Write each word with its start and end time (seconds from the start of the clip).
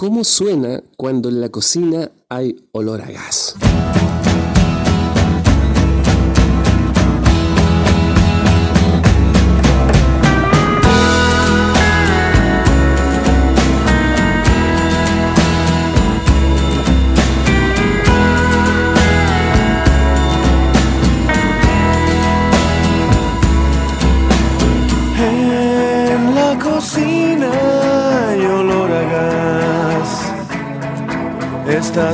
¿Cómo 0.00 0.24
suena 0.24 0.82
cuando 0.96 1.28
en 1.28 1.42
la 1.42 1.50
cocina 1.50 2.10
hay 2.30 2.56
olor 2.72 3.02
a 3.02 3.10
gas? 3.10 3.54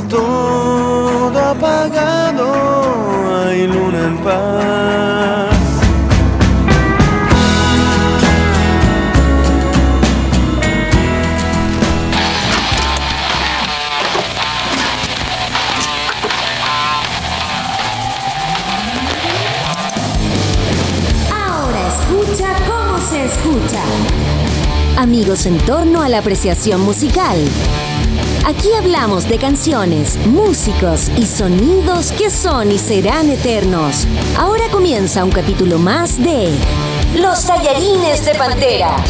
Todo 0.09 1.39
apagado, 1.39 2.53
hay 3.45 3.67
luna 3.67 4.05
en 4.05 4.17
paz. 4.17 5.57
Ahora 21.31 21.87
escucha 21.87 22.55
cómo 22.67 22.99
se 22.99 23.25
escucha. 23.25 23.81
Amigos 24.97 25.45
en 25.45 25.57
torno 25.59 26.01
a 26.01 26.09
la 26.09 26.19
apreciación 26.19 26.81
musical. 26.81 27.37
Aquí 28.47 28.69
hablamos 28.71 29.27
de 29.27 29.39
canciones, 29.39 30.15
músicos 30.25 31.09
y 31.17 31.25
sonidos 31.25 32.13
que 32.13 32.29
son 32.29 32.71
y 32.71 32.79
serán 32.79 33.29
eternos. 33.29 34.07
Ahora 34.37 34.69
comienza 34.71 35.25
un 35.25 35.31
capítulo 35.31 35.77
más 35.77 36.17
de 36.17 36.55
Los 37.19 37.45
tallarines 37.45 38.25
de 38.25 38.35
Pantera. 38.35 39.03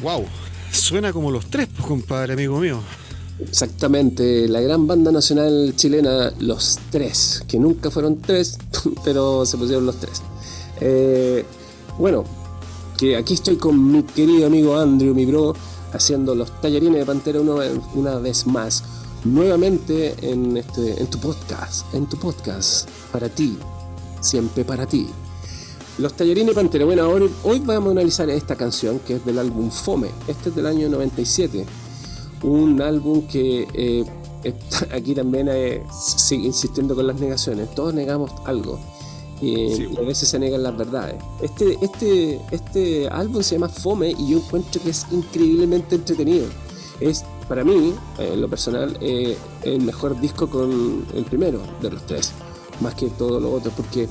Wow, 0.00 0.26
suena 0.70 1.12
como 1.12 1.32
los 1.32 1.46
tres, 1.46 1.66
pues 1.74 1.88
compadre, 1.88 2.34
amigo 2.34 2.56
mío. 2.60 2.78
Exactamente, 3.40 4.46
la 4.46 4.60
gran 4.60 4.86
banda 4.86 5.10
nacional 5.10 5.72
chilena, 5.74 6.32
Los 6.38 6.78
Tres, 6.92 7.42
que 7.48 7.58
nunca 7.58 7.90
fueron 7.90 8.20
tres, 8.20 8.58
pero 9.04 9.44
se 9.44 9.58
pusieron 9.58 9.84
los 9.86 9.98
tres. 9.98 10.22
Eh, 10.80 11.44
bueno, 11.98 12.24
que 12.98 13.16
aquí 13.16 13.34
estoy 13.34 13.56
con 13.56 13.90
mi 13.90 14.02
querido 14.02 14.46
amigo 14.46 14.76
Andrew, 14.76 15.14
mi 15.14 15.24
bro, 15.24 15.54
haciendo 15.92 16.34
los 16.34 16.60
tallarines 16.60 17.00
de 17.00 17.06
Pantera 17.06 17.40
una, 17.40 18.18
vez 18.18 18.46
más, 18.46 18.84
nuevamente 19.24 20.14
en, 20.22 20.56
este, 20.56 21.00
en 21.00 21.06
tu 21.08 21.18
podcast, 21.18 21.92
en 21.94 22.06
tu 22.06 22.16
podcast, 22.18 22.88
para 23.12 23.28
ti, 23.28 23.58
siempre 24.20 24.64
para 24.64 24.86
ti. 24.86 25.08
Los 25.98 26.14
tallarines 26.14 26.48
de 26.48 26.54
Pantera, 26.54 26.84
bueno, 26.84 27.08
hoy 27.44 27.60
vamos 27.60 27.88
a 27.88 27.92
analizar 27.92 28.28
esta 28.30 28.56
canción 28.56 28.98
que 29.00 29.16
es 29.16 29.24
del 29.24 29.38
álbum 29.38 29.70
Fome, 29.70 30.10
este 30.28 30.48
es 30.48 30.54
del 30.54 30.66
año 30.66 30.88
97 30.88 31.64
un 32.44 32.80
álbum 32.82 33.26
que 33.26 33.66
eh, 33.72 34.04
aquí 34.92 35.14
también 35.14 35.48
eh, 35.50 35.82
sigue 35.90 36.46
insistiendo 36.46 36.94
con 36.94 37.06
las 37.06 37.18
negaciones. 37.18 37.74
Todos 37.74 37.94
negamos 37.94 38.30
algo. 38.44 38.78
Sí, 39.40 39.88
y 39.92 39.96
a 39.96 40.00
veces 40.02 40.28
se 40.28 40.38
negan 40.38 40.62
las 40.62 40.76
verdades. 40.76 41.16
Este, 41.42 41.76
este, 41.82 42.40
este 42.50 43.08
álbum 43.08 43.42
se 43.42 43.56
llama 43.56 43.68
Fome 43.68 44.10
y 44.10 44.30
yo 44.30 44.38
encuentro 44.38 44.80
que 44.82 44.90
es 44.90 45.06
increíblemente 45.10 45.96
entretenido. 45.96 46.46
Es, 47.00 47.24
para 47.48 47.64
mí, 47.64 47.94
eh, 48.18 48.30
en 48.32 48.40
lo 48.40 48.48
personal, 48.48 48.96
eh, 49.00 49.36
el 49.62 49.80
mejor 49.82 50.20
disco 50.20 50.48
con 50.48 51.04
el 51.14 51.24
primero 51.24 51.60
de 51.82 51.90
los 51.90 52.06
tres, 52.06 52.32
más 52.80 52.94
que 52.94 53.08
todos 53.10 53.42
los 53.42 53.52
otros, 53.52 53.74
porque 53.76 54.08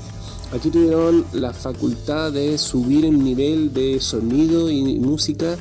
aquí 0.52 0.70
tuvieron 0.70 1.26
la 1.32 1.54
facultad 1.54 2.32
de 2.32 2.58
subir 2.58 3.06
el 3.06 3.24
nivel 3.24 3.74
de 3.74 4.00
sonido 4.00 4.70
y 4.70 5.00
música 5.00 5.58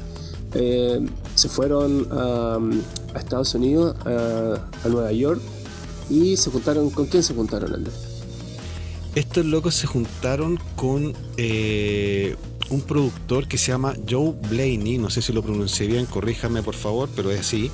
eh, 0.55 1.01
se 1.35 1.49
fueron 1.49 2.09
a, 2.11 2.59
a 3.15 3.19
Estados 3.19 3.55
Unidos, 3.55 3.97
a, 4.05 4.69
a 4.85 4.89
Nueva 4.89 5.13
York, 5.13 5.41
y 6.11 6.37
se 6.37 6.51
juntaron. 6.51 6.91
¿Con 6.91 7.07
quién 7.07 7.23
se 7.23 7.35
juntaron, 7.35 7.73
Andrés? 7.75 8.12
Estos 9.15 9.45
locos 9.45 9.75
se 9.75 9.87
juntaron 9.87 10.59
con 10.75 11.13
eh, 11.37 12.35
un 12.71 12.81
productor 12.81 13.47
que 13.47 13.59
se 13.59 13.71
llama 13.71 13.95
Joe 14.09 14.33
Blaney, 14.49 14.97
no 14.97 15.11
sé 15.11 15.21
si 15.21 15.35
lo 15.35 15.43
pronuncié 15.43 15.87
bien, 15.87 16.07
corríjame 16.07 16.63
por 16.63 16.75
favor, 16.75 17.11
pero 17.15 17.31
es 17.31 17.41
así, 17.41 17.71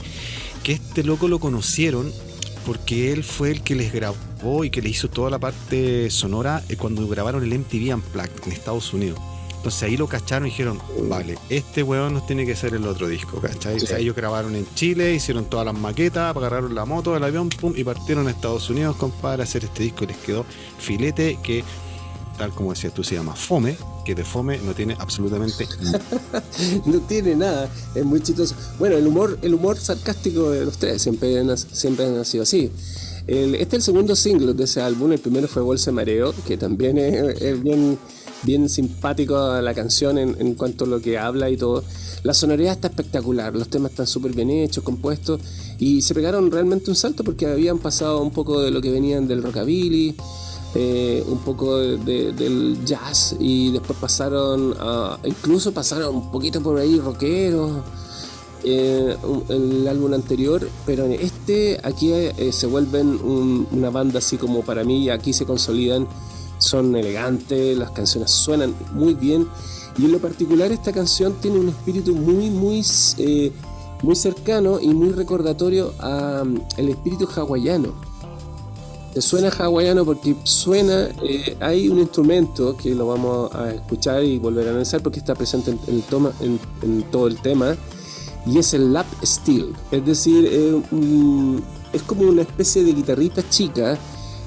que 0.64 0.72
este 0.72 1.04
loco 1.04 1.28
lo 1.28 1.38
conocieron 1.38 2.12
porque 2.66 3.12
él 3.12 3.22
fue 3.22 3.52
el 3.52 3.62
que 3.62 3.76
les 3.76 3.92
grabó 3.92 4.64
y 4.64 4.70
que 4.70 4.82
le 4.82 4.90
hizo 4.90 5.08
toda 5.08 5.30
la 5.30 5.38
parte 5.38 6.10
sonora 6.10 6.64
eh, 6.68 6.76
cuando 6.76 7.06
grabaron 7.06 7.44
el 7.44 7.56
MTV 7.56 7.94
Unplugged 7.94 8.46
en 8.46 8.52
Estados 8.52 8.92
Unidos. 8.92 9.20
Entonces 9.58 9.82
ahí 9.82 9.96
lo 9.96 10.06
cacharon 10.06 10.46
y 10.46 10.50
dijeron, 10.50 10.80
vale, 11.08 11.36
este 11.50 11.82
weón 11.82 12.14
nos 12.14 12.26
tiene 12.26 12.46
que 12.46 12.56
ser 12.56 12.74
el 12.74 12.86
otro 12.86 13.08
disco, 13.08 13.40
¿cachai? 13.40 13.76
O 13.76 13.80
sea, 13.80 13.96
Sí. 13.98 14.02
ellos 14.04 14.16
grabaron 14.16 14.54
en 14.56 14.66
Chile, 14.74 15.14
hicieron 15.14 15.44
todas 15.46 15.66
las 15.66 15.74
maquetas, 15.78 16.34
agarraron 16.34 16.74
la 16.74 16.84
moto, 16.84 17.16
el 17.16 17.22
avión, 17.24 17.48
pum, 17.50 17.72
y 17.76 17.84
partieron 17.84 18.26
a 18.28 18.30
Estados 18.30 18.70
Unidos, 18.70 18.96
compadre, 18.96 19.42
a 19.42 19.44
hacer 19.44 19.64
este 19.64 19.82
disco 19.82 20.04
y 20.04 20.08
les 20.08 20.16
quedó 20.18 20.46
filete 20.78 21.38
que, 21.42 21.64
tal 22.38 22.50
como 22.52 22.72
decías 22.72 22.94
tú, 22.94 23.02
se 23.02 23.16
llama 23.16 23.34
Fome, 23.34 23.76
que 24.04 24.14
de 24.14 24.24
Fome 24.24 24.58
no 24.58 24.72
tiene 24.74 24.96
absolutamente 24.98 25.66
nada. 25.82 26.00
no 26.86 27.00
tiene 27.00 27.34
nada, 27.34 27.68
es 27.94 28.04
muy 28.04 28.20
chistoso. 28.22 28.54
Bueno, 28.78 28.96
el 28.96 29.06
humor, 29.06 29.38
el 29.42 29.54
humor 29.54 29.76
sarcástico 29.76 30.50
de 30.50 30.64
los 30.64 30.78
tres 30.78 31.02
siempre, 31.02 31.38
han- 31.38 31.58
siempre 31.58 32.06
ha 32.06 32.24
sido 32.24 32.44
así. 32.44 32.70
El- 33.26 33.56
este 33.56 33.76
es 33.76 33.80
el 33.80 33.82
segundo 33.82 34.16
single 34.16 34.54
de 34.54 34.64
ese 34.64 34.80
álbum, 34.80 35.12
el 35.12 35.18
primero 35.18 35.48
fue 35.48 35.62
Bolsa 35.62 35.92
Mareo, 35.92 36.32
que 36.46 36.56
también 36.56 36.96
es, 36.96 37.42
es 37.42 37.62
bien, 37.62 37.98
bien 38.42 38.68
simpático 38.68 39.60
la 39.60 39.74
canción 39.74 40.18
en, 40.18 40.36
en 40.38 40.54
cuanto 40.54 40.84
a 40.84 40.88
lo 40.88 41.00
que 41.00 41.18
habla 41.18 41.50
y 41.50 41.56
todo. 41.56 41.84
La 42.22 42.34
sonoridad 42.34 42.72
está 42.72 42.88
espectacular, 42.88 43.54
los 43.54 43.68
temas 43.68 43.92
están 43.92 44.06
súper 44.06 44.32
bien 44.32 44.50
hechos, 44.50 44.82
compuestos, 44.84 45.40
y 45.78 46.02
se 46.02 46.14
pegaron 46.14 46.50
realmente 46.50 46.90
un 46.90 46.96
salto 46.96 47.22
porque 47.24 47.46
habían 47.46 47.78
pasado 47.78 48.20
un 48.20 48.30
poco 48.32 48.60
de 48.60 48.70
lo 48.70 48.80
que 48.80 48.90
venían 48.90 49.28
del 49.28 49.42
rockabilly, 49.42 50.16
eh, 50.74 51.24
un 51.26 51.38
poco 51.38 51.78
de- 51.78 51.96
de- 51.98 52.32
del 52.32 52.78
jazz 52.84 53.34
y 53.40 53.70
después 53.72 53.98
pasaron 53.98 54.74
incluso 55.24 55.72
pasaron 55.72 56.14
un 56.14 56.30
poquito 56.30 56.60
por 56.62 56.78
ahí 56.78 57.00
rockeros 57.00 57.70
eh, 58.64 59.16
el 59.48 59.88
álbum 59.88 60.12
anterior 60.12 60.68
pero 60.84 61.06
en 61.06 61.12
este 61.12 61.80
aquí 61.82 62.10
eh, 62.12 62.50
se 62.52 62.66
vuelven 62.66 63.06
un- 63.24 63.66
una 63.72 63.88
banda 63.88 64.18
así 64.18 64.36
como 64.36 64.60
para 64.62 64.84
mí 64.84 65.08
aquí 65.08 65.32
se 65.32 65.46
consolidan 65.46 66.06
son 66.58 66.94
elegantes 66.96 67.76
las 67.76 67.90
canciones 67.92 68.30
suenan 68.30 68.74
muy 68.92 69.14
bien 69.14 69.46
y 69.96 70.04
en 70.04 70.12
lo 70.12 70.18
particular 70.18 70.70
esta 70.70 70.92
canción 70.92 71.34
tiene 71.40 71.58
un 71.58 71.68
espíritu 71.68 72.14
muy 72.14 72.50
muy 72.50 72.84
eh, 73.18 73.52
muy 74.02 74.16
cercano 74.16 74.78
y 74.80 74.88
muy 74.88 75.10
recordatorio 75.10 75.92
al 75.98 76.88
espíritu 76.88 77.28
hawaiano. 77.34 77.94
Te 79.12 79.22
suena 79.22 79.48
hawaiano 79.48 80.04
porque 80.04 80.36
suena, 80.44 81.08
eh, 81.22 81.56
hay 81.60 81.88
un 81.88 81.98
instrumento 81.98 82.76
que 82.76 82.94
lo 82.94 83.06
vamos 83.06 83.52
a 83.54 83.70
escuchar 83.70 84.22
y 84.22 84.38
volver 84.38 84.68
a 84.68 84.70
analizar 84.70 85.02
porque 85.02 85.18
está 85.18 85.34
presente 85.34 85.74
en, 85.88 87.02
todo 87.10 87.26
el 87.26 87.40
tema 87.40 87.74
y 88.46 88.58
es 88.58 88.74
el 88.74 88.92
lap 88.92 89.06
steel, 89.24 89.74
es 89.90 90.04
decir, 90.06 90.48
eh, 90.50 91.60
es 91.92 92.02
como 92.02 92.22
una 92.22 92.42
especie 92.42 92.84
de 92.84 92.92
guitarrita 92.92 93.48
chica 93.48 93.98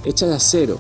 hecha 0.06 0.28
de 0.28 0.36
acero 0.36 0.78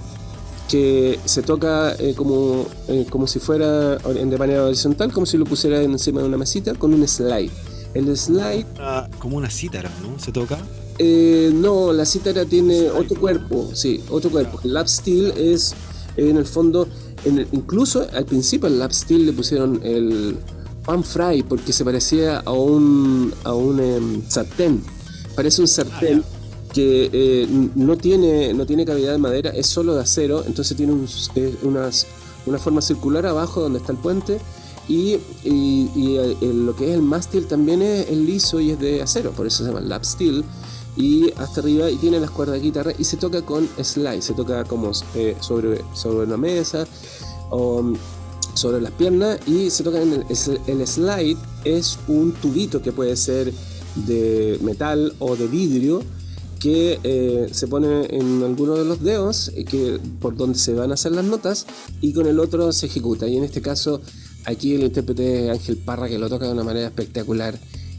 que 0.71 1.19
se 1.25 1.41
toca 1.41 1.93
eh, 1.99 2.13
como, 2.15 2.65
eh, 2.87 3.05
como 3.09 3.27
si 3.27 3.39
fuera 3.39 3.97
de 3.97 4.37
manera 4.37 4.63
horizontal, 4.65 5.11
como 5.11 5.25
si 5.25 5.37
lo 5.37 5.43
pusiera 5.45 5.81
encima 5.81 6.21
de 6.21 6.27
una 6.27 6.37
mesita 6.37 6.73
con 6.75 6.93
un 6.93 7.05
slide. 7.07 7.51
El 7.93 8.15
slide 8.17 8.65
Ah, 8.79 9.09
como 9.19 9.35
una 9.37 9.49
cítara, 9.49 9.91
¿no? 10.01 10.17
Se 10.17 10.31
toca. 10.31 10.57
eh, 10.97 11.51
no, 11.53 11.91
la 11.91 12.05
cítara 12.05 12.45
tiene 12.45 12.89
otro 12.89 13.19
cuerpo, 13.19 13.69
sí, 13.73 14.01
otro 14.09 14.29
cuerpo. 14.29 14.59
El 14.63 14.73
lap 14.73 14.87
steel 14.87 15.33
es, 15.35 15.73
eh, 16.15 16.29
en 16.29 16.37
el 16.37 16.45
fondo, 16.45 16.87
en 17.25 17.39
el- 17.39 17.47
incluso 17.51 18.07
al 18.13 18.25
principio 18.25 18.67
al 18.67 18.79
lap 18.79 18.91
steel 18.93 19.25
le 19.25 19.33
pusieron 19.33 19.79
el 19.83 20.37
pan 20.85 21.03
fry 21.03 21.43
porque 21.43 21.73
se 21.73 21.83
parecía 21.83 22.39
a 22.39 22.51
un, 22.51 23.33
a 23.43 23.53
un 23.53 23.79
em, 23.79 24.21
sartén. 24.29 24.81
Parece 25.35 25.61
un 25.61 25.67
sartén 25.67 26.23
que 26.73 27.09
eh, 27.11 27.47
no, 27.75 27.97
tiene, 27.97 28.53
no 28.53 28.65
tiene 28.65 28.85
cavidad 28.85 29.11
de 29.11 29.17
madera, 29.17 29.49
es 29.51 29.67
solo 29.67 29.93
de 29.95 30.01
acero, 30.01 30.43
entonces 30.45 30.77
tiene 30.77 30.93
eh, 31.35 31.55
unas- 31.63 32.07
una 32.45 32.57
forma 32.57 32.81
circular 32.81 33.25
abajo 33.25 33.61
donde 33.61 33.79
está 33.79 33.91
el 33.91 33.97
puente. 33.99 34.39
Y, 34.87 35.17
eh, 35.45 36.37
lo 36.41 36.75
que 36.75 36.89
es 36.89 36.95
el 36.95 37.01
mástil 37.01 37.45
también 37.45 37.81
es, 37.81 38.09
liso 38.11 38.59
y 38.59 38.71
es 38.71 38.79
de 38.79 39.01
acero, 39.01 39.31
por 39.31 39.47
eso 39.47 39.63
se 39.63 39.69
llama 39.69 39.79
lap 39.79 40.03
steel 40.03 40.43
y 40.97 41.31
hasta 41.37 41.61
arriba 41.61 41.89
y 41.89 41.95
tiene 41.95 42.19
las 42.19 42.31
cuerdas 42.31 42.55
de 42.55 42.61
guitarra 42.61 42.91
y 42.97 43.05
se 43.05 43.15
toca 43.15 43.41
con 43.43 43.69
slide, 43.81 44.21
se 44.21 44.33
toca 44.33 44.65
como 44.65 44.93
sobre, 44.93 45.81
sobre 45.93 46.25
una 46.25 46.35
mesa 46.35 46.85
o, 47.51 47.93
sobre 48.53 48.81
las 48.81 48.91
piernas 48.91 49.39
y 49.47 49.69
se 49.69 49.83
tocan 49.83 50.25
en 50.25 50.81
el 50.81 50.87
slide 50.87 51.37
es 51.63 51.97
un 52.09 52.33
tubito 52.33 52.81
que 52.81 52.91
puede 52.91 53.15
ser 53.15 53.53
de 53.95 54.59
metal 54.61 55.13
o 55.19 55.37
de 55.37 55.47
vidrio 55.47 56.03
que 56.61 56.99
eh, 57.03 57.49
se 57.51 57.67
pone 57.67 58.05
en 58.15 58.43
alguno 58.43 58.75
de 58.75 58.85
los 58.85 59.01
dedos 59.01 59.51
que, 59.67 59.99
por 60.19 60.35
donde 60.35 60.59
se 60.59 60.73
van 60.73 60.91
a 60.91 60.93
hacer 60.93 61.11
las 61.11 61.25
notas 61.25 61.65
y 62.01 62.13
con 62.13 62.27
el 62.27 62.39
otro 62.39 62.71
se 62.71 62.85
ejecuta. 62.85 63.27
Y 63.27 63.37
en 63.37 63.43
este 63.43 63.61
caso, 63.61 63.99
aquí 64.45 64.75
el 64.75 64.83
intérprete 64.83 65.49
Ángel 65.49 65.77
Parra 65.77 66.07
que 66.07 66.19
lo 66.19 66.29
toca 66.29 66.45
de 66.45 66.51
una 66.51 66.63
manera 66.63 66.87
espectacular. 66.87 67.57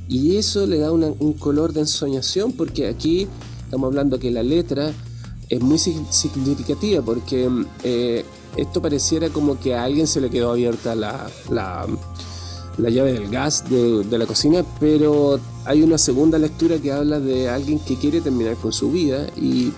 Y 0.08 0.36
eso 0.36 0.66
le 0.66 0.78
da 0.78 0.92
un 0.92 1.32
color 1.34 1.72
de 1.72 1.80
ensoñación 1.80 2.52
porque 2.52 2.86
aquí 2.86 3.26
estamos 3.64 3.88
hablando 3.88 4.18
que 4.18 4.30
la 4.30 4.42
letra 4.42 4.92
es 5.48 5.60
muy 5.60 5.78
significativa 5.78 7.02
porque 7.02 7.48
eh, 7.82 8.24
esto 8.56 8.80
pareciera 8.80 9.28
como 9.30 9.58
que 9.58 9.74
a 9.74 9.84
alguien 9.84 10.06
se 10.06 10.20
le 10.20 10.30
quedó 10.30 10.52
abierta 10.52 10.94
la, 10.94 11.28
la, 11.50 11.86
llave 12.90 13.12
del 13.12 13.28
gas 13.28 13.68
de, 13.68 14.04
de, 14.04 14.18
la 14.18 14.26
cocina, 14.26 14.64
pero 14.78 15.40
hay 15.64 15.82
una 15.82 15.98
segunda 15.98 16.38
lectura 16.38 16.78
que 16.78 16.92
habla 16.92 17.20
de 17.20 17.48
alguien 17.48 17.78
que 17.78 17.96
quiere 17.96 18.20
terminar 18.20 18.56
con 18.56 18.72
su 18.72 18.90
vida 18.90 19.26
y 19.36 19.72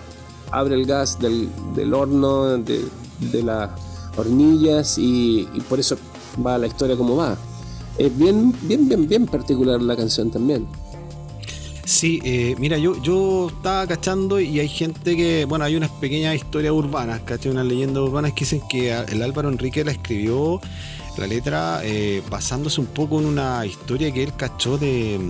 abre 0.51 0.75
el 0.75 0.87
gas 0.87 1.19
del, 1.19 1.49
del 1.75 1.93
horno, 1.93 2.59
de, 2.59 2.85
de, 3.33 3.43
las 3.43 3.71
hornillas 4.17 4.97
y, 4.99 5.47
por 5.69 5.81
eso 5.81 5.97
va 6.45 6.59
la 6.59 6.67
historia 6.67 6.97
como 6.97 7.17
va. 7.17 7.37
Es 7.99 8.17
bien, 8.17 8.55
bien, 8.63 8.89
bien, 8.89 9.07
bien 9.07 9.27
particular 9.27 9.81
la 9.83 9.97
canción 9.97 10.31
también. 10.31 10.67
Sí, 11.85 12.21
eh, 12.25 12.57
mira, 12.59 12.79
yo, 12.79 13.01
yo 13.03 13.49
estaba 13.49 13.87
cachando 13.87 14.41
y 14.41 14.59
hay 14.59 14.69
gente 14.69 15.17
que, 15.17 15.45
bueno, 15.45 15.67
hay 15.67 15.77
unas 15.77 15.91
pequeñas 15.91 16.35
historias 16.35 16.73
urbanas, 16.73 17.21
¿cachai? 17.21 17.53
Unas 17.53 17.67
leyendas 17.67 18.03
urbanas 18.03 18.33
que 18.33 18.41
dicen 18.41 18.63
que 18.71 18.91
el 18.91 19.23
Álvaro 19.23 19.51
Enrique 19.51 19.85
la 19.85 19.93
escribió, 19.93 20.61
la 21.19 21.27
letra, 21.27 21.81
eh, 21.85 22.23
basándose 22.31 22.81
un 22.81 22.87
poco 22.87 23.21
en 23.21 23.27
una 23.27 23.67
historia 23.67 24.11
que 24.13 24.23
él 24.23 24.33
cachó 24.35 24.79
de, 24.79 25.21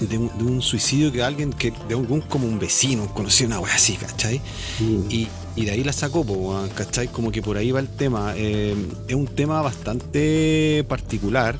mm, 0.00 0.06
de, 0.06 0.44
un, 0.44 0.62
suicidio 0.62 1.12
que 1.12 1.22
alguien, 1.22 1.52
que 1.52 1.72
de 1.88 1.94
algún 1.94 2.20
como 2.22 2.46
un 2.46 2.58
vecino, 2.58 3.06
conocía 3.14 3.46
una 3.46 3.60
wea 3.60 3.74
así, 3.74 3.94
¿cachai? 3.94 4.40
Mm. 4.80 5.10
Y, 5.10 5.28
y, 5.56 5.64
de 5.64 5.70
ahí 5.72 5.84
la 5.84 5.92
sacó, 5.92 6.24
¿cachai? 6.74 7.08
Como 7.08 7.30
que 7.30 7.42
por 7.42 7.56
ahí 7.56 7.70
va 7.70 7.80
el 7.80 7.88
tema. 7.88 8.34
Eh, 8.36 8.74
es 9.08 9.14
un 9.14 9.26
tema 9.26 9.62
bastante 9.62 10.84
particular, 10.88 11.58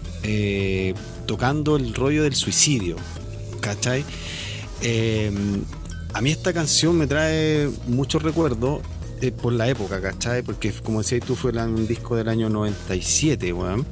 tocando 1.26 1.76
el 1.76 1.94
rollo 1.94 2.22
del 2.22 2.34
suicidio, 2.34 2.96
¿cachai? 3.60 4.04
Em, 4.82 5.62
a 6.14 6.20
mí 6.20 6.30
esta 6.30 6.52
canción 6.52 6.96
me 6.96 7.06
trae 7.06 7.70
muchos 7.86 8.22
recuerdos 8.22 8.80
eh, 9.20 9.32
por 9.32 9.52
la 9.52 9.68
época, 9.68 10.00
¿cachai? 10.00 10.42
Porque 10.42 10.72
como 10.72 11.02
decías 11.02 11.24
tú, 11.24 11.36
fue 11.36 11.52
un 11.52 11.86
disco 11.86 12.16
del 12.16 12.28
año 12.28 12.48
97, 12.48 13.52
weón. 13.52 13.86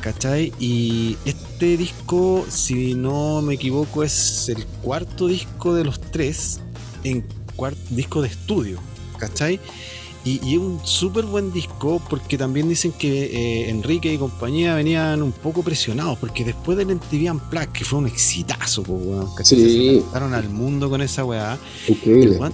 ¿Cachai? 0.00 0.52
Y 0.58 1.16
este 1.24 1.76
disco, 1.76 2.46
si 2.48 2.94
no 2.94 3.42
me 3.42 3.54
equivoco, 3.54 4.04
es 4.04 4.48
el 4.48 4.64
cuarto 4.82 5.26
disco 5.26 5.74
de 5.74 5.84
los 5.84 6.00
tres 6.00 6.60
en 7.04 7.24
cuarto 7.56 7.80
disco 7.90 8.22
de 8.22 8.28
estudio, 8.28 8.78
¿cachai? 9.18 9.60
Y, 10.28 10.54
es 10.54 10.58
un 10.58 10.78
súper 10.84 11.24
buen 11.24 11.52
disco 11.52 12.02
porque 12.10 12.36
también 12.36 12.68
dicen 12.68 12.92
que 12.92 13.24
eh, 13.24 13.70
Enrique 13.70 14.12
y 14.12 14.18
compañía 14.18 14.74
venían 14.74 15.22
un 15.22 15.32
poco 15.32 15.62
presionados 15.62 16.18
porque 16.18 16.44
después 16.44 16.76
del 16.76 16.94
MTV 16.96 17.32
Unplugged, 17.32 17.68
que 17.68 17.84
fue 17.84 18.00
un 18.00 18.06
exitazo, 18.08 18.82
pues, 18.82 19.48
se 19.48 19.56
lanzaron 19.56 20.34
al 20.34 20.50
mundo 20.50 20.90
con 20.90 21.00
esa 21.00 21.24
weá. 21.24 21.58
El 21.86 21.96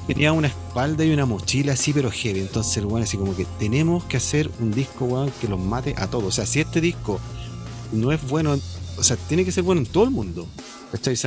tenía 0.07 0.33
una 0.33 0.49
espalda 0.49 1.05
y 1.05 1.13
una 1.13 1.27
mochila 1.27 1.73
así, 1.73 1.93
pero 1.93 2.11
heavy. 2.11 2.41
Entonces 2.41 2.77
el 2.77 2.87
weón 2.87 3.03
así 3.03 3.17
como 3.17 3.35
que 3.35 3.45
tenemos 3.59 4.05
que 4.05 4.19
hacer 4.19 4.49
un 4.61 4.73
disco, 4.73 5.07
weón, 5.07 5.33
que 5.41 5.49
los 5.49 5.59
mate 5.59 5.95
a 5.97 6.07
todos. 6.07 6.27
O 6.27 6.31
sea, 6.33 6.47
si 6.47 6.61
este 6.61 6.81
disco 6.81 7.19
no 7.93 8.13
es 8.13 8.23
bueno, 8.29 8.57
o 8.97 9.03
sea, 9.03 9.17
tiene 9.17 9.45
que 9.45 9.51
ser 9.51 9.65
bueno 9.65 9.81
en 9.81 9.87
todo 9.89 10.05
el 10.05 10.11
mundo. 10.11 10.47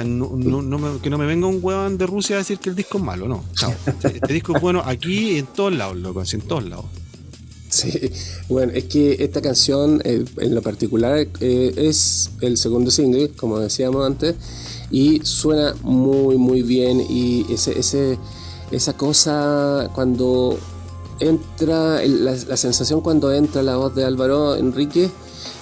No, 0.06 1.02
que 1.02 1.10
no 1.10 1.18
me 1.18 1.25
venga 1.25 1.48
un 1.48 1.60
huevón 1.62 1.98
de 1.98 2.06
Rusia 2.06 2.36
a 2.36 2.40
decir 2.40 2.60
que 2.60 2.69
el 2.69 2.75
disco 2.75 2.98
es 2.98 3.04
malo, 3.04 3.28
no. 3.28 3.44
Este, 3.88 4.18
este, 4.18 4.34
disco 4.34 4.56
es 4.56 4.62
bueno 4.62 4.81
aquí 4.86 5.38
en 5.38 5.48
todos 5.48 5.74
lados, 5.74 5.98
loco, 5.98 6.24
en 6.31 6.42
todos 6.42 6.64
lados. 6.68 6.86
Sí, 7.69 7.92
bueno, 8.48 8.72
es 8.74 8.86
que 8.86 9.18
esta 9.19 9.42
canción 9.42 10.02
eh, 10.06 10.24
en 10.38 10.56
lo 10.56 10.62
particular 10.62 11.28
eh, 11.42 11.74
es 11.75 12.31
el 12.42 12.58
segundo 12.58 12.92
single, 12.92 13.31
como 13.31 13.60
decíamos 13.60 14.06
antes, 14.06 14.36
y 14.90 15.19
suena 15.24 15.75
muy, 15.84 16.38
muy 16.38 16.62
bien. 16.62 17.02
Y 17.10 17.46
ese, 17.52 17.78
ese, 17.78 18.18
esa 18.72 18.94
cosa 18.96 19.90
cuando 19.94 20.58
entra, 21.19 22.02
la, 22.06 22.58
sensación 22.58 23.02
cuando 23.02 23.34
entra 23.34 23.64
la 23.64 23.75
voz 23.78 23.96
de 23.96 24.06
Álvaro 24.06 24.56
Enrique 24.56 25.10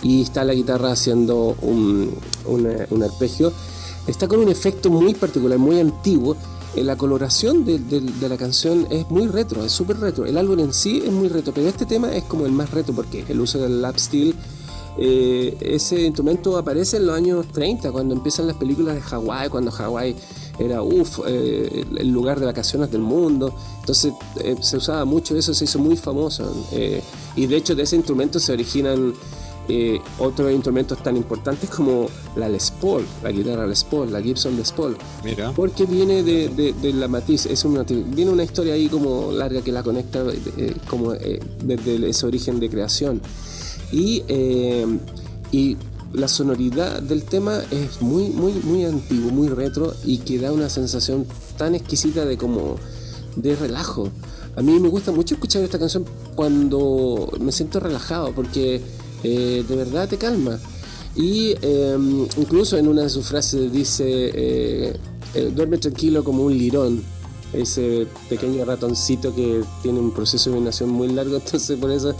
y 0.03 0.21
está 0.21 0.43
la 0.43 0.53
guitarra 0.53 0.91
haciendo 0.91 1.55
un, 1.61 2.13
un, 2.45 3.03
arpegio. 3.03 3.51
Está 4.07 4.27
con 4.27 4.39
un 4.39 4.49
efecto 4.49 4.89
muy 4.89 5.15
particular, 5.15 5.57
muy 5.57 5.79
antiguo. 5.79 6.35
Eh, 6.75 6.83
la 6.83 6.95
coloración 6.95 7.65
de, 7.65 7.79
de, 7.79 8.29
la 8.29 8.37
canción 8.37 8.85
es 8.91 9.09
muy 9.09 9.27
retro, 9.27 9.63
es 9.63 9.71
súper 9.71 9.99
retro. 9.99 10.25
El 10.25 10.37
álbum 10.37 10.59
en 10.59 10.73
sí 10.73 11.01
es 11.03 11.11
muy 11.11 11.27
retro, 11.27 11.53
pero 11.53 11.67
este 11.67 11.85
tema 11.85 12.15
es 12.15 12.23
como 12.23 12.45
el 12.45 12.51
más 12.51 12.71
retro 12.71 12.93
porque 12.93 13.25
el 13.27 13.39
uso 13.39 13.59
del 13.59 13.81
lap 13.81 13.97
steel. 13.97 14.35
Eh, 14.97 15.57
ese 15.59 16.01
instrumento 16.03 16.57
aparece 16.57 16.97
en 16.97 17.07
los 17.07 17.15
años 17.15 17.47
30, 17.51 17.91
cuando 17.91 18.13
empiezan 18.13 18.47
las 18.47 18.55
películas 18.55 18.95
de 18.95 19.01
Hawái, 19.01 19.49
cuando 19.49 19.71
Hawái 19.71 20.15
era 20.57 20.81
uff, 20.81 21.19
eh, 21.27 21.85
el 21.97 22.09
lugar 22.09 22.39
de 22.39 22.45
vacaciones 22.45 22.91
del 22.91 23.01
mundo. 23.01 23.53
Entonces 23.79 24.13
se 24.61 24.77
usaba 24.77 25.03
mucho 25.03 25.35
eso, 25.35 25.53
se 25.53 25.65
hizo 25.65 25.79
muy 25.79 25.97
famoso. 25.97 26.53
y 27.35 27.47
de 27.47 27.57
hecho 27.57 27.75
de 27.75 27.83
ese 27.83 27.95
instrumento 27.95 28.39
se 28.39 28.53
originan 28.53 29.13
eh, 29.67 29.99
otros 30.19 30.51
instrumentos 30.51 31.01
tan 31.01 31.17
importantes 31.17 31.69
como 31.69 32.07
la 32.35 32.49
Les 32.49 32.71
Paul, 32.71 33.05
la 33.23 33.31
guitarra 33.31 33.65
Les 33.65 33.83
Paul, 33.83 34.11
la 34.11 34.21
Gibson 34.21 34.55
Les 34.55 34.71
Paul. 34.71 34.95
Mira. 35.23 35.51
Porque 35.53 35.85
viene 35.85 36.23
de, 36.23 36.49
de, 36.49 36.93
la 36.93 37.07
matiz, 37.07 37.45
es 37.45 37.65
una, 37.65 37.83
viene 37.83 38.31
una 38.31 38.43
historia 38.43 38.73
ahí 38.73 38.87
como 38.87 39.31
larga 39.31 39.61
que 39.61 39.71
la 39.71 39.83
conecta 39.83 40.23
eh, 40.57 40.75
como 40.87 41.13
eh, 41.13 41.39
desde 41.63 42.09
ese 42.09 42.25
origen 42.25 42.59
de 42.59 42.69
creación. 42.69 43.21
Y, 43.91 44.23
y 45.51 45.77
la 46.13 46.27
sonoridad 46.27 47.01
del 47.01 47.23
tema 47.23 47.61
es 47.71 48.01
muy, 48.01 48.29
muy, 48.29 48.53
muy 48.53 48.85
antiguo, 48.85 49.31
muy 49.31 49.47
retro 49.49 49.93
y 50.03 50.19
que 50.19 50.39
da 50.39 50.51
una 50.51 50.69
sensación 50.69 51.25
tan 51.57 51.75
exquisita 51.75 52.25
de 52.25 52.37
como 52.37 52.77
de 53.35 53.55
relajo. 53.55 54.09
A 54.55 54.61
mí 54.61 54.79
me 54.79 54.87
gusta 54.87 55.11
mucho 55.11 55.35
escuchar 55.35 55.63
esta 55.63 55.77
canción 55.77 56.05
cuando 56.33 57.29
me 57.39 57.51
siento 57.51 57.79
relajado 57.79 58.33
porque 58.33 58.81
eh, 59.25 59.65
de 59.67 59.75
verdad 59.75 60.07
te 60.07 60.17
calma. 60.17 60.59
Y 61.15 61.55
em, 61.61 62.27
incluso 62.37 62.77
en 62.77 62.87
una 62.87 63.03
de 63.03 63.09
sus 63.09 63.25
frases 63.25 63.71
dice, 63.71 64.03
eh, 64.05 64.97
eh, 65.33 65.51
duerme 65.55 65.77
tranquilo 65.77 66.23
como 66.23 66.43
un 66.43 66.55
lirón, 66.55 67.01
ese 67.53 68.05
pequeño 68.29 68.65
ratoncito 68.65 69.33
que 69.33 69.63
tiene 69.81 69.99
un 69.99 70.11
proceso 70.11 70.51
de 70.51 70.59
nación 70.59 70.89
muy 70.89 71.07
largo, 71.07 71.37
entonces 71.43 71.79
por 71.79 71.89
eso 71.89 72.13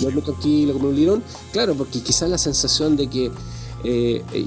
duerme 0.00 0.22
tranquilo 0.22 0.72
como 0.72 0.88
un 0.88 0.96
lirón. 0.96 1.22
Claro, 1.52 1.74
porque 1.74 2.00
quizás 2.00 2.28
la 2.28 2.38
sensación 2.38 2.96
de 2.96 3.08
que 3.08 3.30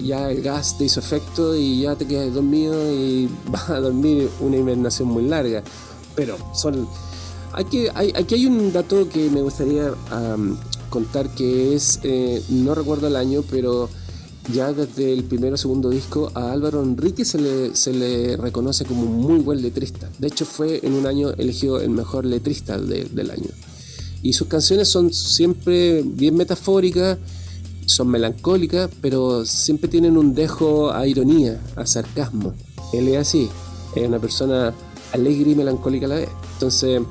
ya 0.03 0.29
el 0.29 0.41
gas 0.41 0.77
te 0.77 0.83
hizo 0.83 0.99
efecto 0.99 1.55
y 1.55 1.83
ya 1.83 1.95
te 1.95 2.05
quedas 2.05 2.33
dormido 2.33 2.75
y 2.91 3.29
vas 3.49 3.69
a 3.69 3.79
dormir 3.79 4.29
una 4.41 4.57
invernación 4.57 5.07
muy 5.07 5.23
larga. 5.23 5.63
Pero 6.15 6.37
son... 6.53 6.87
Hay 7.53 7.65
aquí 8.15 8.35
hay 8.35 8.45
un 8.45 8.71
dato 8.71 9.09
que 9.09 9.29
me 9.29 9.41
gustaría 9.41 9.93
contar 10.91 11.33
que 11.33 11.73
es, 11.73 11.99
eh, 12.03 12.43
no 12.49 12.75
recuerdo 12.75 13.07
el 13.07 13.15
año, 13.15 13.43
pero 13.49 13.89
ya 14.53 14.73
desde 14.73 15.13
el 15.13 15.23
primero 15.23 15.55
o 15.55 15.57
segundo 15.57 15.89
disco 15.89 16.31
a 16.35 16.51
Álvaro 16.51 16.83
Enrique 16.83 17.25
se 17.25 17.39
le, 17.39 17.75
se 17.75 17.93
le 17.93 18.37
reconoce 18.37 18.85
como 18.85 19.03
un 19.03 19.17
muy 19.19 19.39
buen 19.39 19.61
letrista. 19.61 20.09
De 20.19 20.27
hecho 20.27 20.45
fue 20.45 20.79
en 20.83 20.93
un 20.93 21.07
año 21.07 21.31
elegido 21.31 21.79
el 21.79 21.91
mejor 21.91 22.25
letrista 22.25 22.77
del 22.77 23.31
año. 23.31 23.49
Y 24.21 24.33
sus 24.33 24.47
canciones 24.47 24.87
son 24.89 25.13
siempre 25.13 26.03
bien 26.03 26.35
metafóricas, 26.35 27.17
son 27.85 28.09
melancólicas, 28.09 28.89
pero 29.01 29.45
siempre 29.45 29.89
tienen 29.89 30.17
un 30.17 30.35
dejo 30.35 30.91
a 30.91 31.07
ironía, 31.07 31.59
a 31.75 31.85
sarcasmo. 31.85 32.53
Él 32.93 33.07
es 33.07 33.17
así, 33.17 33.49
es 33.95 34.07
una 34.07 34.19
persona 34.19 34.73
alegre 35.13 35.51
y 35.51 35.55
melancólica 35.55 36.05
a 36.05 36.09
la 36.09 36.15
vez. 36.15 36.29
Entonces, 36.53 37.01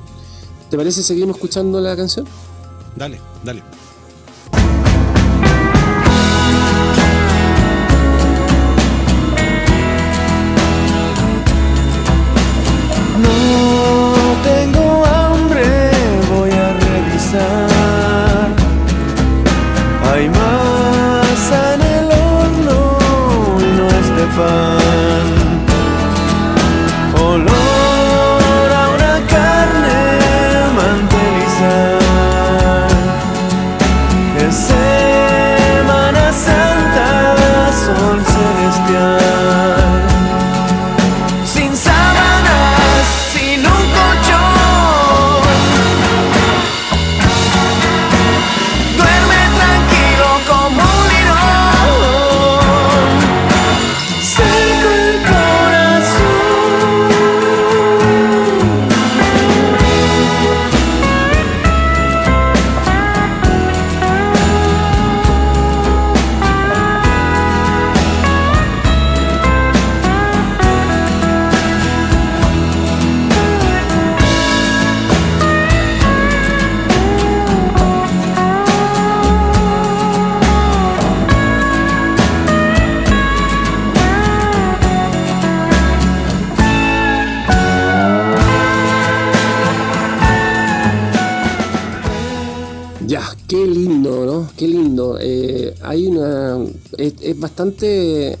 ¿te 0.69 0.77
parece 0.77 1.03
seguimos 1.03 1.35
escuchando 1.35 1.81
la 1.81 1.95
canción? 1.95 2.25
Dale, 2.95 3.19
dale. 3.43 3.80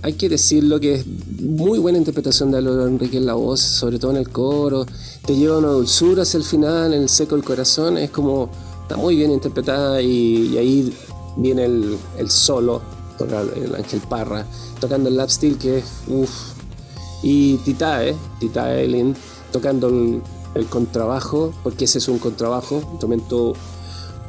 Hay 0.01 0.13
que 0.13 0.29
decirlo 0.29 0.79
que 0.79 0.95
es 0.95 1.05
muy 1.05 1.77
buena 1.77 1.99
interpretación 1.99 2.49
de 2.49 2.57
Álvaro 2.57 2.87
Enrique 2.87 3.17
en 3.17 3.27
la 3.27 3.35
voz, 3.35 3.59
sobre 3.59 3.99
todo 3.99 4.11
en 4.11 4.17
el 4.17 4.29
coro. 4.29 4.87
Te 5.25 5.35
lleva 5.35 5.59
una 5.59 5.67
dulzura 5.67 6.23
hacia 6.23 6.39
el 6.39 6.43
final, 6.43 6.93
en 6.93 7.03
el 7.03 7.09
seco 7.09 7.35
el 7.35 7.43
corazón. 7.43 7.97
Es 7.97 8.09
como. 8.09 8.49
Está 8.81 8.97
muy 8.97 9.15
bien 9.15 9.31
interpretada 9.31 10.01
y, 10.01 10.57
ahí 10.57 10.93
viene 11.37 11.65
el, 11.65 11.97
solo, 12.29 12.81
el 13.55 13.75
Ángel 13.75 14.01
Parra, 14.09 14.45
tocando 14.79 15.07
el 15.07 15.15
lap 15.15 15.29
que 15.59 15.77
es. 15.77 15.85
Uff. 16.07 16.53
Y 17.23 17.57
Titae, 17.57 18.15
Titae 18.39 18.83
Elin, 18.83 19.15
tocando 19.51 19.87
el, 19.87 20.21
el 20.55 20.65
contrabajo, 20.65 21.53
porque 21.63 21.85
ese 21.85 21.99
es 21.99 22.07
un 22.07 22.17
contrabajo, 22.17 22.77
un 22.77 22.91
instrumento 22.93 23.53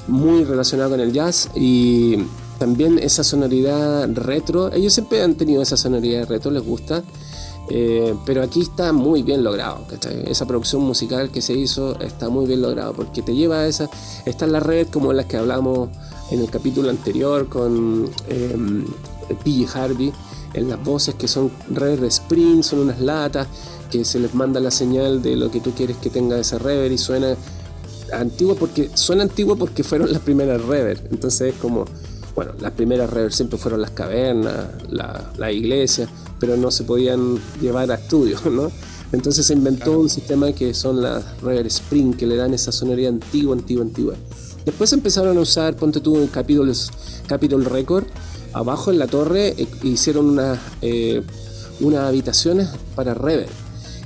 muy 0.07 0.45
relacionado 0.45 0.91
con 0.91 1.01
el 1.01 1.13
jazz 1.13 1.49
y 1.55 2.19
también 2.63 3.01
esa 3.01 3.25
sonoridad 3.25 4.09
retro. 4.15 4.73
Ellos 4.73 4.93
siempre 4.93 5.21
han 5.21 5.35
tenido 5.35 5.63
esa 5.63 5.77
sonoridad 5.77 6.29
retro, 6.29 6.53
les 6.53 6.65
gusta. 6.65 7.03
Eh, 7.69 8.15
pero 8.25 8.41
aquí 8.41 8.63
está 8.63 8.93
muy 8.93 9.25
bien 9.25 9.43
logrado, 9.43 9.85
Esa 10.27 10.47
producción 10.47 10.83
musical 10.83 11.33
que 11.33 11.43
se 11.43 11.55
hizo 11.55 11.99
está 11.99 12.29
muy 12.29 12.47
bien 12.47 12.63
logrado 12.63 12.93
porque 12.93 13.21
te 13.21 13.35
lleva 13.35 13.59
a 13.59 13.67
esa. 13.67 13.91
Está 14.27 14.45
en 14.45 14.53
la 14.53 14.63
como 14.93 15.13
las 15.13 15.27
que 15.27 15.39
hablamos 15.39 15.89
en 16.31 16.39
el 16.39 16.51
capítulo 16.51 16.89
anterior 16.89 17.49
con 17.49 18.09
eh, 18.29 18.57
PG 19.43 19.77
Harvey, 19.77 20.13
en 20.55 20.69
las 20.69 20.85
voces 20.85 21.17
que 21.17 21.27
son 21.27 21.51
reverb 21.69 22.05
spring, 22.05 22.63
son 22.63 22.79
unas 22.79 23.01
latas 23.01 23.49
que 23.91 24.05
se 24.05 24.21
les 24.21 24.35
manda 24.35 24.61
la 24.61 24.71
señal 24.71 25.21
de 25.21 25.35
lo 25.35 25.51
que 25.51 25.59
tú 25.59 25.73
quieres 25.73 25.97
que 25.97 26.11
tenga 26.11 26.39
ese 26.39 26.61
reverb 26.61 26.93
y 26.93 26.99
suena 26.99 27.37
antiguo 28.13 28.55
porque 28.55 28.89
suena 28.95 29.25
antiguo 29.25 29.57
porque 29.57 29.83
fueron 29.83 30.13
las 30.13 30.23
primeras 30.23 30.65
rever. 30.65 31.09
Entonces 31.11 31.55
es 31.55 31.61
como, 31.61 31.87
bueno, 32.35 32.53
las 32.61 32.73
primeras 32.73 33.11
rever 33.11 33.33
siempre 33.33 33.59
fueron 33.59 33.81
las 33.81 33.91
cavernas, 33.91 34.67
la, 34.91 35.33
la 35.37 35.53
iglesia, 35.53 36.09
pero 36.41 36.57
no 36.57 36.71
se 36.71 36.85
podían 36.85 37.39
llevar 37.61 37.91
a 37.91 37.95
estudio, 37.95 38.39
¿no? 38.51 38.71
Entonces 39.13 39.47
se 39.47 39.53
inventó 39.53 39.99
un 39.99 40.09
sistema 40.09 40.53
que 40.53 40.73
son 40.73 41.03
las 41.03 41.41
rever 41.43 41.67
spring, 41.67 42.15
que 42.15 42.27
le 42.27 42.37
dan 42.37 42.55
esa 42.55 42.73
sonoridad 42.73 43.13
antigua, 43.13 43.55
antigua, 43.55 43.85
antigua. 43.85 44.15
Después 44.65 44.93
empezaron 44.93 45.37
a 45.37 45.41
usar, 45.41 45.77
ponte 45.77 46.01
tú 46.01 46.17
en 46.17 46.29
Capitol, 46.29 46.73
Capitol 47.27 47.65
Record, 47.65 48.05
abajo 48.53 48.91
en 48.91 48.99
la 48.99 49.07
torre 49.07 49.55
eh, 49.59 49.67
hicieron 49.83 50.31
unas, 50.31 50.59
eh, 50.81 51.23
unas 51.81 52.03
habitaciones 52.09 52.69
para 52.95 53.15
rever 53.15 53.49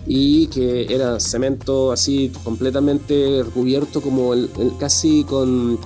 y 0.06 0.46
que 0.48 0.94
era 0.94 1.18
cemento 1.18 1.90
así 1.90 2.32
completamente 2.44 3.42
recubierto 3.44 4.00
como 4.00 4.34
el, 4.34 4.48
casi 4.78 5.24
con, 5.24 5.78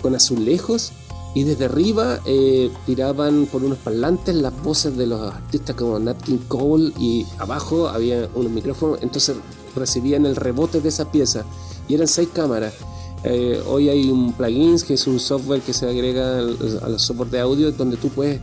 con, 0.00 0.14
azulejos 0.14 0.92
y 1.38 1.44
desde 1.44 1.66
arriba 1.66 2.18
eh, 2.26 2.68
tiraban 2.84 3.46
por 3.46 3.62
unos 3.62 3.78
parlantes 3.78 4.34
las 4.34 4.60
voces 4.60 4.96
de 4.96 5.06
los 5.06 5.32
artistas 5.32 5.76
como 5.76 5.96
Nat 5.96 6.20
King 6.20 6.38
Cole 6.48 6.92
y 6.98 7.24
abajo 7.38 7.86
había 7.86 8.28
unos 8.34 8.50
micrófonos 8.50 8.98
entonces 9.02 9.36
recibían 9.76 10.26
el 10.26 10.34
rebote 10.34 10.80
de 10.80 10.88
esa 10.88 11.12
pieza. 11.12 11.44
Y 11.88 11.94
eran 11.94 12.08
seis 12.08 12.28
cámaras. 12.34 12.74
Eh, 13.22 13.62
hoy 13.68 13.88
hay 13.88 14.10
un 14.10 14.32
plugin 14.32 14.80
que 14.80 14.94
es 14.94 15.06
un 15.06 15.20
software 15.20 15.60
que 15.60 15.72
se 15.72 15.88
agrega 15.88 16.38
a 16.40 16.88
los 16.88 17.02
software 17.02 17.30
de 17.30 17.38
audio 17.38 17.70
donde 17.70 17.96
tú 17.98 18.08
puedes 18.08 18.40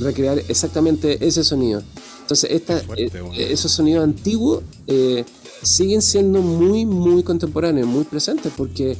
recrear 0.00 0.38
exactamente 0.48 1.18
ese 1.26 1.44
sonido. 1.44 1.82
Entonces, 2.22 2.50
esta, 2.50 2.78
eh, 2.96 3.10
esos 3.36 3.70
sonidos 3.72 4.04
antiguos 4.04 4.62
siguen 5.62 6.00
siendo 6.00 6.40
muy, 6.40 6.86
muy 6.86 7.22
contemporáneos, 7.22 7.86
muy 7.86 8.04
presentes, 8.04 8.50
porque 8.56 8.96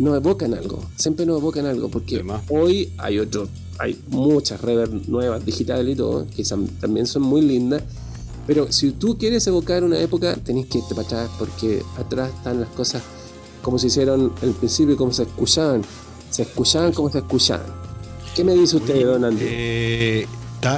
nos 0.00 0.16
evocan 0.16 0.54
algo, 0.54 0.82
siempre 0.96 1.26
nos 1.26 1.40
evocan 1.40 1.66
algo, 1.66 1.88
porque 1.88 2.24
hoy 2.48 2.90
hay 2.96 3.18
otros, 3.18 3.48
hay 3.78 4.00
muchas 4.08 4.60
reverb 4.60 5.08
nuevas, 5.08 5.44
digitales 5.44 5.94
y 5.94 5.96
todo, 5.96 6.26
que 6.34 6.42
también 6.80 7.06
son 7.06 7.22
muy 7.22 7.42
lindas, 7.42 7.82
pero 8.46 8.72
si 8.72 8.92
tú 8.92 9.18
quieres 9.18 9.46
evocar 9.46 9.84
una 9.84 9.98
época, 9.98 10.34
tenés 10.36 10.66
que 10.66 10.78
irte 10.78 10.94
para 10.94 11.06
atrás, 11.06 11.30
porque 11.38 11.82
atrás 11.98 12.30
están 12.34 12.60
las 12.60 12.70
cosas 12.70 13.02
como 13.62 13.78
se 13.78 13.88
hicieron 13.88 14.32
al 14.42 14.52
principio, 14.52 14.96
como 14.96 15.12
se 15.12 15.24
escuchaban, 15.24 15.82
se 16.30 16.42
escuchaban 16.42 16.92
como 16.92 17.10
se 17.10 17.18
escuchaban. 17.18 17.66
¿Qué 18.34 18.42
me 18.42 18.54
dice 18.54 18.76
usted, 18.76 19.04
Don 19.04 19.24
Andy? 19.24 19.44
Eh, 19.44 20.26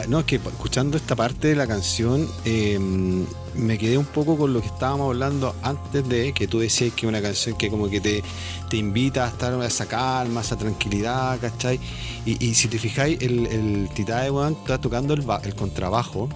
no, 0.09 0.21
es 0.21 0.25
que 0.25 0.37
escuchando 0.37 0.97
esta 0.97 1.14
parte 1.14 1.49
de 1.49 1.57
la 1.57 1.67
canción 1.67 2.26
em, 2.45 3.25
me 3.55 3.79
quedé 3.79 3.99
un 3.99 4.07
poco 4.07 4.37
con 4.37 4.53
lo 4.53 4.61
que 4.61 4.67
estábamos 4.67 5.07
hablando 5.07 5.55
antes 5.63 6.09
de 6.09 6.33
que 6.33 6.47
tú 6.47 6.59
decías 6.61 6.93
que 6.95 7.07
una 7.07 7.21
canción 7.21 7.57
que 7.57 7.71
como 7.71 7.89
que 7.89 8.01
te, 8.01 8.23
te 8.69 8.77
invita 8.77 9.25
a 9.25 9.29
estar 9.29 9.53
en 9.53 9.63
esa 9.63 9.87
calma, 9.87 10.41
esa 10.41 10.57
tranquilidad, 10.57 11.39
¿cachai? 11.41 11.79
Y, 12.25 12.55
si 12.55 12.69
te 12.69 12.79
fijáis, 12.79 13.21
el, 13.21 13.47
el 13.47 13.89
Titae 13.95 14.31
está 14.63 14.79
tocando 14.79 15.15
el, 15.15 15.25
el 15.45 15.55
contrabajo. 15.55 16.29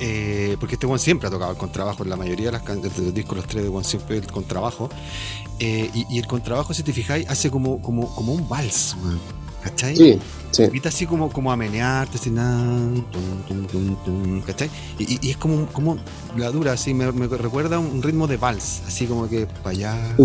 Eh, 0.00 0.56
porque 0.58 0.74
este 0.74 0.86
one 0.86 0.98
siempre 0.98 1.28
ha 1.28 1.30
tocado 1.30 1.52
el 1.52 1.56
contrabajo 1.56 2.02
en 2.02 2.10
la 2.10 2.16
mayoría 2.16 2.46
de, 2.46 2.52
las, 2.52 2.64
de 2.64 3.02
los 3.02 3.14
discos, 3.14 3.36
los 3.36 3.46
tres 3.46 3.62
de 3.62 3.68
one 3.68 3.84
siempre 3.84 4.18
el 4.18 4.26
contrabajo. 4.26 4.90
Eh, 5.58 5.90
y, 5.94 6.18
el 6.18 6.26
contrabajo, 6.26 6.74
si 6.74 6.82
te 6.82 6.92
fijáis, 6.92 7.28
hace 7.30 7.50
como, 7.50 7.80
como, 7.80 8.12
como 8.14 8.32
un 8.32 8.48
vals, 8.48 8.96
¿cachai? 9.64 9.96
Sí. 9.96 10.18
Sí. 10.50 10.70
así 10.84 11.04
como, 11.04 11.32
como 11.32 11.50
a 11.50 11.56
menearte, 11.56 12.16
así 12.16 12.30
nada. 12.30 12.64
¿Cachai? 14.46 14.70
Y, 15.00 15.30
es 15.30 15.36
como, 15.36 15.66
como 15.66 15.96
la 16.36 16.50
dura, 16.52 16.72
así, 16.72 16.94
me, 16.94 17.10
recuerda 17.10 17.80
un 17.80 18.00
ritmo 18.02 18.28
de 18.28 18.36
vals, 18.36 18.82
así 18.86 19.06
como 19.06 19.28
que 19.28 19.46
para 19.46 19.70
allá. 19.70 20.16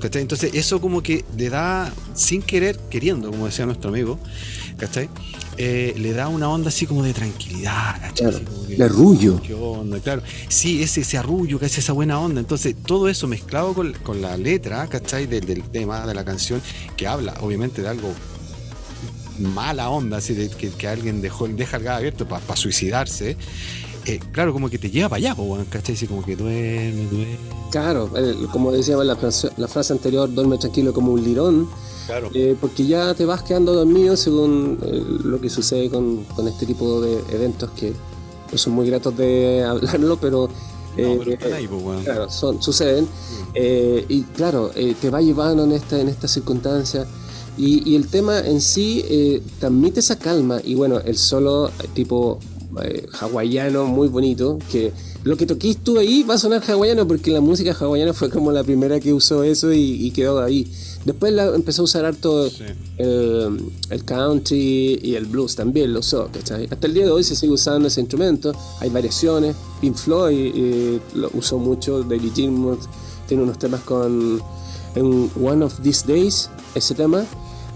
¿Cachai? 0.00 0.22
Entonces, 0.22 0.52
eso 0.54 0.80
como 0.80 1.00
que 1.00 1.24
le 1.36 1.48
da, 1.48 1.92
sin 2.14 2.42
querer, 2.42 2.76
queriendo, 2.90 3.30
como 3.30 3.46
decía 3.46 3.66
nuestro 3.66 3.90
amigo, 3.90 4.18
¿cachai? 4.76 5.08
Eh, 5.56 5.94
le 5.96 6.12
da 6.12 6.28
una 6.28 6.48
onda 6.48 6.68
así 6.68 6.86
como 6.86 7.04
de 7.04 7.12
tranquilidad, 7.12 8.12
Claro, 8.14 8.40
de 8.68 8.84
arrullo. 8.84 9.40
Claro, 10.02 10.22
sí, 10.48 10.82
ese, 10.82 11.02
ese 11.02 11.16
arrullo, 11.16 11.60
que 11.60 11.66
es 11.66 11.78
esa 11.78 11.92
buena 11.92 12.18
onda. 12.18 12.40
Entonces, 12.40 12.74
todo 12.84 13.08
eso 13.08 13.28
mezclado 13.28 13.72
con, 13.72 13.94
la 14.20 14.36
letra, 14.36 14.86
¿cachai? 14.88 15.26
Del, 15.26 15.62
tema, 15.70 16.06
de 16.06 16.14
la 16.14 16.24
canción, 16.24 16.60
que 16.96 17.06
habla 17.06 17.34
obviamente 17.40 17.82
de 17.82 17.88
algo 17.88 18.12
mala 19.38 19.90
onda, 19.90 20.18
así 20.18 20.34
de 20.34 20.48
que, 20.48 20.88
alguien 20.88 21.20
dejó, 21.20 21.46
deja 21.46 21.76
el 21.76 21.84
gas 21.84 21.98
abierto 21.98 22.26
para 22.26 22.56
suicidarse. 22.56 23.36
Eh, 24.06 24.20
claro, 24.32 24.52
como 24.52 24.68
que 24.68 24.78
te 24.78 24.90
lleva 24.90 25.08
para 25.08 25.18
allá, 25.18 25.36
¿cachai? 25.70 25.94
Así 25.94 26.06
como 26.06 26.24
que 26.24 26.34
duerme, 26.34 27.06
duerme. 27.10 27.38
Claro, 27.70 28.10
como 28.52 28.72
decíamos 28.72 29.06
la, 29.06 29.16
la 29.56 29.68
frase 29.68 29.92
anterior, 29.92 30.32
duerme 30.32 30.58
tranquilo 30.58 30.92
como 30.92 31.12
un 31.12 31.24
lirón 31.24 31.68
eh, 32.34 32.56
porque 32.60 32.86
ya 32.86 33.14
te 33.14 33.24
vas 33.24 33.42
quedando 33.42 33.72
dormido 33.72 34.16
según 34.16 34.78
eh, 34.84 35.02
lo 35.24 35.40
que 35.40 35.48
sucede 35.48 35.88
con, 35.88 36.26
este 36.46 36.66
tipo 36.66 37.00
de 37.00 37.20
eventos 37.30 37.70
que 37.70 37.92
no 38.52 38.58
son 38.58 38.74
muy 38.74 38.86
gratos 38.86 39.16
de 39.16 39.64
hablarlo, 39.68 40.18
pero, 40.20 40.48
eh, 40.96 41.18
pues, 41.70 42.04
claro, 42.04 42.30
son, 42.30 42.62
suceden. 42.62 43.04
Mm. 43.04 43.58
y 44.08 44.22
claro, 44.34 44.70
te 45.00 45.10
va 45.10 45.20
llevando 45.20 45.64
en 45.64 45.72
esta, 45.72 46.00
en 46.00 46.08
esta 46.08 46.28
circunstancia. 46.28 47.06
Y, 47.56 47.94
el 47.94 48.08
tema 48.08 48.40
en 48.40 48.60
sí 48.60 49.42
transmite 49.60 50.00
esa 50.00 50.18
calma. 50.18 50.60
Y 50.62 50.74
bueno, 50.74 51.00
el 51.00 51.16
solo 51.16 51.70
tipo 51.94 52.38
hawaiano 53.20 53.86
muy 53.86 54.08
bonito, 54.08 54.58
que 54.70 54.92
lo 55.24 55.36
que 55.36 55.46
toquís 55.46 55.78
tú 55.78 55.98
ahí 55.98 56.22
va 56.22 56.34
a 56.34 56.38
sonar 56.38 56.62
hawaiano 56.62 57.06
porque 57.06 57.30
la 57.30 57.40
música 57.40 57.76
hawaiana 57.78 58.12
fue 58.12 58.30
como 58.30 58.52
la 58.52 58.62
primera 58.62 59.00
que 59.00 59.12
usó 59.12 59.42
eso 59.42 59.72
y 59.72 60.10
quedó 60.10 60.42
ahí. 60.42 60.70
Después 61.04 61.34
empezó 61.54 61.82
a 61.82 61.84
usar 61.84 62.04
harto 62.06 62.50
el, 62.96 64.04
country 64.06 64.98
y 65.02 65.14
el 65.14 65.26
blues 65.26 65.54
también 65.54 65.92
lo 65.92 66.00
usó, 66.00 66.30
Hasta 66.32 66.86
el 66.86 66.94
día 66.94 67.04
de 67.04 67.10
hoy 67.10 67.22
se 67.22 67.36
sigue 67.36 67.52
usando 67.52 67.88
ese 67.88 68.00
instrumento, 68.00 68.54
hay 68.80 68.88
variaciones, 68.88 69.54
Pink 69.80 69.96
Floyd 69.96 70.98
lo 71.14 71.30
usó 71.34 71.58
mucho, 71.58 72.02
David 72.02 72.32
Gilmour 72.34 72.78
tiene 73.28 73.42
unos 73.42 73.58
temas 73.58 73.82
con 73.82 74.40
en 74.94 75.30
One 75.42 75.64
of 75.64 75.78
These 75.82 76.06
Days, 76.06 76.48
ese 76.74 76.94
tema, 76.94 77.26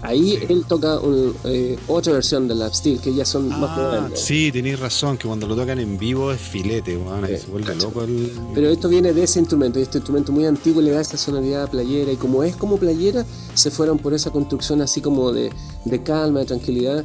Ahí 0.01 0.39
él 0.47 0.63
toca 0.65 0.97
eh, 1.43 1.77
otra 1.87 2.13
versión 2.13 2.47
de 2.47 2.55
la 2.55 2.73
Steel, 2.73 3.01
que 3.01 3.13
ya 3.13 3.25
son 3.25 3.49
más 3.49 3.69
ah, 3.73 3.81
modernas. 3.81 4.19
Sí, 4.19 4.49
tenéis 4.51 4.79
razón, 4.79 5.17
que 5.17 5.27
cuando 5.27 5.45
lo 5.45 5.55
tocan 5.57 5.77
en 5.79 5.97
vivo 5.97 6.31
es 6.31 6.39
filete, 6.39 6.97
se 7.37 7.47
vuelve 7.47 7.75
loco 7.75 8.03
el... 8.03 8.31
Pero 8.53 8.69
esto 8.69 8.87
viene 8.87 9.11
de 9.11 9.23
ese 9.23 9.39
instrumento, 9.39 9.77
y 9.77 9.81
este 9.81 9.97
instrumento 9.97 10.31
muy 10.31 10.45
antiguo 10.45 10.81
le 10.81 10.91
da 10.91 11.01
esa 11.01 11.17
sonoridad 11.17 11.69
playera, 11.69 12.13
y 12.13 12.15
como 12.15 12.43
es 12.43 12.55
como 12.55 12.77
playera, 12.77 13.25
se 13.53 13.71
fueron 13.71 13.99
por 13.99 14.13
esa 14.13 14.31
construcción 14.31 14.81
así 14.81 15.01
como 15.01 15.33
de, 15.33 15.51
calma, 16.05 16.39
de 16.39 16.45
tranquilidad. 16.45 17.03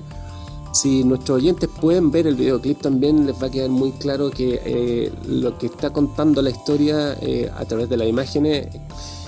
Si 0.72 1.02
nuestros 1.04 1.38
oyentes 1.38 1.68
pueden 1.80 2.10
ver 2.10 2.26
el 2.26 2.34
videoclip 2.34 2.80
también 2.80 3.26
les 3.26 3.40
va 3.40 3.46
a 3.46 3.50
quedar 3.50 3.70
muy 3.70 3.92
claro 3.92 4.30
que 4.30 4.60
eh, 4.64 5.12
lo 5.28 5.56
que 5.56 5.66
está 5.66 5.92
contando 5.92 6.42
la 6.42 6.50
historia 6.50 7.16
eh, 7.20 7.48
a 7.54 7.64
través 7.64 7.88
de 7.88 7.96
las 7.96 8.08
imágenes 8.08 8.66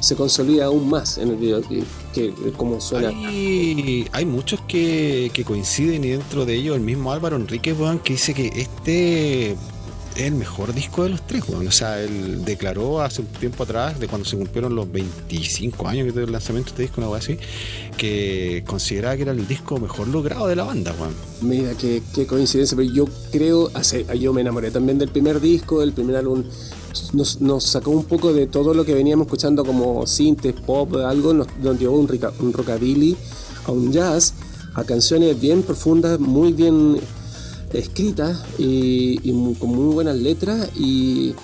se 0.06 0.14
consolida 0.14 0.66
aún 0.66 0.88
más 0.88 1.18
en 1.18 1.30
el 1.30 1.36
videoclip, 1.36 1.84
que 2.14 2.32
como 2.56 2.80
suena. 2.80 3.08
Hay, 3.08 4.06
hay 4.12 4.24
muchos 4.24 4.60
que, 4.68 5.32
coinciden 5.44 6.04
y 6.04 6.10
dentro 6.10 6.46
de 6.46 6.54
ellos 6.54 6.76
el 6.76 6.82
mismo 6.82 7.10
Álvaro 7.10 7.34
Enrique, 7.34 7.74
que 8.04 8.12
dice 8.12 8.32
que 8.32 8.46
este 8.54 9.50
es 9.50 9.58
el 10.14 10.34
mejor 10.34 10.72
disco 10.74 11.02
de 11.02 11.08
los 11.08 11.26
tres, 11.26 11.42
weón. 11.48 11.66
O 11.66 11.72
sea, 11.72 12.00
él 12.00 12.44
declaró 12.44 13.02
hace 13.02 13.22
un 13.22 13.26
tiempo 13.26 13.64
atrás, 13.64 13.98
de 13.98 14.06
cuando 14.06 14.28
se 14.28 14.36
cumplieron 14.36 14.76
los 14.76 14.90
25 14.92 15.88
años 15.88 16.14
del 16.14 16.30
lanzamiento 16.30 16.68
de 16.68 16.74
este 16.74 16.82
disco, 16.82 17.00
una 17.00 17.08
cosa 17.08 17.18
así, 17.18 17.38
que 17.96 18.62
consideraba 18.64 19.16
que 19.16 19.22
era 19.22 19.32
el 19.32 19.48
disco 19.48 19.76
mejor 19.80 20.06
logrado 20.06 20.46
de 20.46 20.54
la 20.54 20.62
banda, 20.62 20.94
weón. 21.00 21.14
Mira, 21.40 21.74
qué, 21.74 22.00
qué 22.14 22.28
coincidencia, 22.28 22.76
pero 22.76 22.88
yo 22.92 23.06
creo, 23.32 23.72
hace, 23.74 24.06
yo 24.20 24.32
me 24.32 24.42
enamoré 24.42 24.70
también 24.70 24.98
del 24.98 25.08
primer 25.08 25.40
disco, 25.40 25.80
del 25.80 25.92
primer 25.92 26.14
álbum. 26.14 26.44
Nos, 27.12 27.64
sacó 27.64 27.90
un 27.90 28.04
poco 28.04 28.32
de 28.32 28.46
todo 28.46 28.74
lo 28.74 28.84
que 28.84 28.94
veníamos 28.94 29.26
escuchando 29.26 29.64
como 29.64 30.06
synth, 30.06 30.46
pop, 30.64 30.94
algo, 30.96 31.32
nos, 31.32 31.46
nos 31.62 31.80
un, 31.80 32.52
rockabilly 32.52 33.16
a 33.66 33.72
un 33.72 33.92
jazz, 33.92 34.34
a 34.74 34.84
canciones 34.84 35.40
bien 35.40 35.62
profundas, 35.62 36.18
muy 36.20 36.52
bien 36.52 36.98
escritas 37.72 38.38
y, 38.58 39.32
con 39.54 39.70
muy 39.70 39.94
buenas 39.94 40.16
letras 40.16 40.70
y- 40.76 41.34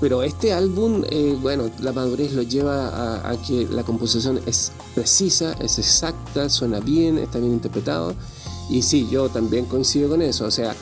pero 0.00 0.22
este 0.22 0.52
álbum 0.52 1.02
eh, 1.10 1.36
bueno 1.42 1.68
la 1.80 1.92
madurez 1.92 2.32
lo 2.32 2.42
lleva 2.42 2.88
a, 2.88 3.30
a 3.30 3.42
que 3.42 3.66
la 3.68 3.82
composición 3.82 4.38
es 4.46 4.70
precisa 4.94 5.54
es 5.60 5.80
exacta 5.80 6.48
suena 6.48 6.78
bien 6.78 7.18
está 7.18 7.40
bien 7.40 7.54
interpretado 7.54 8.14
y 8.70 8.82
sí 8.82 9.08
yo 9.10 9.28
también 9.30 9.64
coincido 9.64 10.08
con 10.10 10.22
eso 10.22 10.44
o 10.44 10.50
sea 10.52 10.76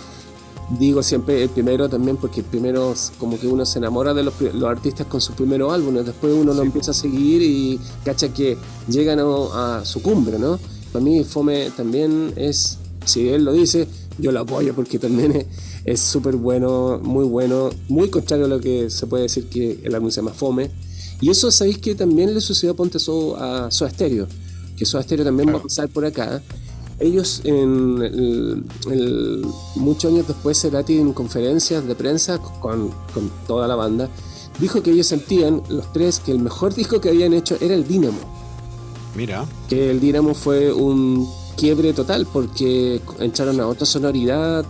digo 0.78 1.02
siempre 1.02 1.42
el 1.42 1.48
primero 1.50 1.88
también 1.88 2.16
porque 2.16 2.40
el 2.40 2.46
primero 2.46 2.94
como 3.18 3.38
que 3.38 3.46
uno 3.48 3.66
se 3.66 3.78
enamora 3.78 4.14
de 4.14 4.22
los, 4.22 4.34
los 4.40 4.64
artistas 4.70 5.06
con 5.08 5.20
sus 5.20 5.34
primeros 5.34 5.72
álbumes 5.72 6.06
después 6.06 6.32
uno 6.32 6.52
lo 6.54 6.62
empieza 6.62 6.92
a 6.92 6.94
seguir 6.94 7.42
y 7.42 7.80
cacha 8.04 8.32
que 8.32 8.56
llegan 8.88 9.18
a, 9.18 9.78
a 9.78 9.84
su 9.84 10.00
cumbre 10.00 10.38
no 10.38 10.58
para 10.92 11.04
mí 11.04 11.24
Fome 11.24 11.70
también 11.76 12.32
es 12.36 12.78
si 13.04 13.28
él 13.28 13.44
lo 13.44 13.52
dice 13.52 13.88
yo 14.18 14.30
lo 14.32 14.40
apoyo 14.40 14.74
porque 14.74 14.98
también 14.98 15.46
es- 15.84 16.00
súper 16.00 16.36
bueno 16.36 17.00
muy 17.02 17.24
bueno 17.24 17.70
muy 17.88 18.08
contrario 18.10 18.44
a 18.44 18.48
lo 18.48 18.60
que 18.60 18.90
se 18.90 19.06
puede 19.08 19.24
decir 19.24 19.48
que 19.48 19.80
el 19.82 19.94
álbum 19.94 20.10
se 20.10 20.16
llama 20.20 20.32
Fome. 20.32 20.70
Y 21.22 21.30
eso 21.30 21.50
sabéis 21.50 21.78
que 21.78 21.94
también 21.94 22.32
le 22.32 22.40
sucedió 22.40 22.72
a 22.72 22.76
Ponte 22.76 22.98
So- 22.98 23.36
a 23.36 23.70
Soda 23.70 23.90
Stereo 23.90 24.26
que 24.76 24.86
Soda 24.86 25.02
Stereo 25.02 25.24
también 25.24 25.48
va 25.48 25.52
a 25.52 25.54
Claro. 25.54 25.68
pasar 25.68 25.88
por 25.88 26.04
acá 26.06 26.42
ellos, 27.00 27.40
en 27.44 27.98
el- 28.02 28.64
el- 28.90 29.44
muchos 29.76 30.12
años 30.12 30.28
después, 30.28 30.60
Cerati 30.60 30.98
en 30.98 31.12
conferencias 31.12 31.86
de 31.86 31.94
prensa 31.94 32.38
con, 32.38 32.90
con 33.14 33.30
toda 33.46 33.66
la 33.66 33.74
banda, 33.74 34.08
dijo 34.60 34.82
que 34.82 34.90
ellos 34.92 35.06
sentían, 35.06 35.62
los 35.68 35.92
tres, 35.92 36.20
que 36.20 36.32
el 36.32 36.38
mejor 36.40 36.74
disco 36.74 37.00
que 37.00 37.08
habían 37.08 37.32
hecho 37.32 37.56
era 37.60 37.74
el 37.74 37.86
Dínamo. 37.86 38.18
Mira, 39.16 39.44
Que 39.68 39.90
el 39.90 39.98
Dínamo 40.00 40.34
fue 40.34 40.72
un 40.72 41.28
quiebre 41.56 41.92
total 41.92 42.26
porque 42.32 43.00
entraron 43.18 43.60
a 43.60 43.66
otra 43.66 43.84
sonoridad 43.86 44.64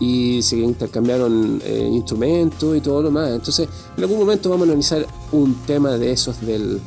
y 0.00 0.42
se 0.42 0.56
intercambiaron 0.58 1.60
eh, 1.64 1.88
instrumentos 1.92 2.76
y 2.76 2.80
todo 2.80 3.02
lo 3.02 3.10
más. 3.10 3.30
Entonces, 3.30 3.68
en 3.96 4.02
algún 4.04 4.18
momento 4.18 4.50
vamos 4.50 4.66
a 4.68 4.70
analizar 4.70 5.06
un 5.32 5.54
tema 5.66 5.90
de 5.92 6.12
esos 6.12 6.40
del, 6.40 6.80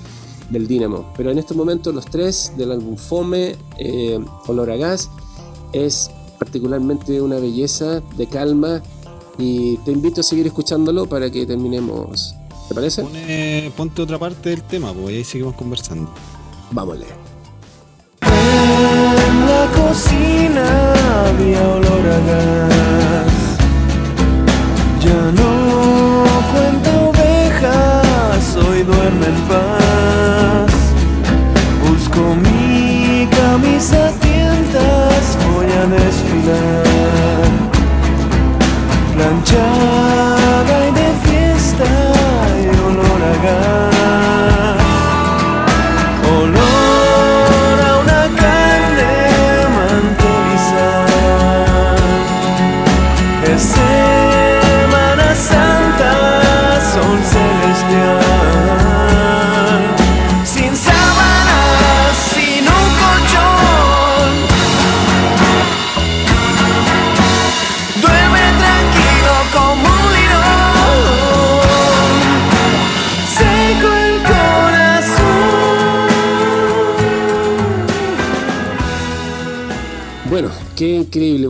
del 0.52 0.68
Dínamo. 0.68 1.12
Pero 1.18 1.32
en 1.32 1.40
este 1.40 1.54
momento, 1.54 1.92
los 1.92 2.06
tres 2.06 2.54
del 2.58 2.72
álbum 2.72 2.96
Fome, 2.98 3.56
eh, 3.78 4.20
Olor 4.48 4.72
a 4.72 4.76
Gas, 4.76 5.10
es 5.74 6.12
particularmente 6.38 7.22
una 7.22 7.38
belleza 7.38 8.02
de 8.18 8.28
calma 8.28 8.82
y 9.38 9.78
te 9.78 9.92
invito 9.92 10.22
a 10.22 10.24
seguir 10.24 10.48
escuchándolo 10.48 11.08
para 11.08 11.30
que 11.30 11.46
terminemos. 11.46 12.36
¿Te 12.68 12.76
parece? 12.76 13.04
pone, 13.04 13.72
ponte 13.76 14.02
otra 14.02 14.18
parte 14.18 14.50
del 14.50 14.64
tema, 14.64 14.94
pues 14.94 15.14
y 15.14 15.18
ahí 15.18 15.24
seguimos 15.24 15.56
conversando. 15.56 16.10
Vámonos. 16.72 17.06
En 18.22 19.46
la 19.46 19.72
cocina 19.76 21.01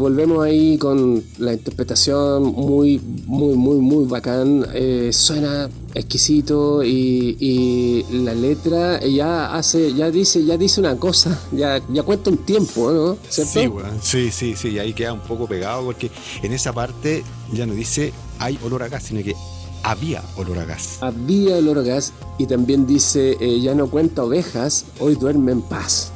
Volvemos 0.02 0.44
ahí 0.44 0.80
con 0.80 1.24
la 1.38 1.54
interpretación 1.54 2.42
muy, 2.42 3.00
muy, 3.28 3.54
muy, 3.54 3.78
muy 3.78 4.06
bacán. 4.06 4.66
Eh, 4.74 5.12
suena 5.14 5.70
exquisito 5.94 6.82
y, 6.82 7.38
y 7.40 8.04
la 8.24 8.34
letra 8.34 9.00
ya 9.06 9.54
hace, 9.54 9.94
ya 9.94 10.10
dice, 10.10 10.44
ya 10.44 10.58
dice 10.58 10.80
una 10.80 10.96
cosa, 10.98 11.40
ya, 11.52 11.80
ya 11.94 12.02
cuenta 12.02 12.32
un 12.32 12.38
tiempo, 12.38 12.92
¿no? 12.92 13.18
¿Cierto? 13.30 13.60
Sí, 13.60 13.68
weón. 13.68 14.00
Sí, 14.02 14.32
sí, 14.32 14.56
sí. 14.56 14.70
Y 14.70 14.80
ahí 14.80 14.94
queda 14.94 15.14
un 15.14 15.20
poco 15.20 15.48
pegado 15.48 15.86
porque 15.86 16.10
en 16.42 16.52
esa 16.52 16.74
parte 16.74 17.24
ya 17.54 17.68
no 17.68 17.76
dice 17.76 18.12
hay 18.40 18.58
olor 18.64 18.82
a 18.82 18.90
gas, 18.90 19.04
sino 19.04 19.22
que 19.22 19.36
había 19.84 20.24
olor 20.36 20.58
a 20.58 20.66
gas. 20.66 20.98
Había 21.02 21.58
olor 21.58 21.78
a 21.78 21.84
gas 21.84 22.12
y 22.40 22.48
también 22.48 22.88
dice, 22.88 23.38
eh, 23.40 23.62
ya 23.62 23.76
no 23.76 23.88
cuenta 23.88 24.24
ovejas, 24.24 24.86
hoy 25.00 25.14
duerme 25.14 25.52
en 25.52 25.62
paz. 25.62 26.12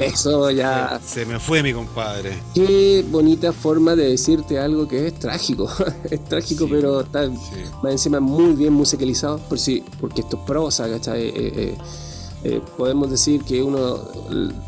Eso 0.00 0.50
ya... 0.50 1.00
Se 1.04 1.24
me 1.26 1.38
fue 1.38 1.62
mi 1.62 1.72
compadre. 1.72 2.38
Qué 2.54 3.04
bonita 3.10 3.52
forma 3.52 3.94
de 3.96 4.10
decirte 4.10 4.58
algo 4.58 4.86
que 4.88 5.06
es 5.08 5.18
trágico. 5.18 5.68
es 6.10 6.24
trágico, 6.24 6.64
Sí, 6.64 6.70
pero 6.70 7.00
está 7.02 7.26
sí. 7.26 7.34
más 7.82 7.92
encima 7.92 8.20
muy 8.20 8.52
bien 8.54 8.72
musicalizado, 8.72 9.38
por 9.38 9.58
si, 9.58 9.82
porque 10.00 10.22
esto 10.22 10.36
es 10.38 10.42
prosa, 10.44 10.88
¿cachai? 10.88 11.22
Eh, 11.28 11.32
eh, 11.36 11.78
eh, 12.44 12.60
podemos 12.76 13.10
decir 13.10 13.42
que 13.42 13.62
uno 13.62 13.98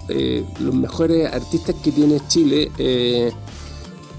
eh, 0.09 0.45
los 0.61 0.75
mejores 0.75 1.31
artistas 1.33 1.75
que 1.83 1.93
tiene 1.93 2.21
Chile 2.29 2.71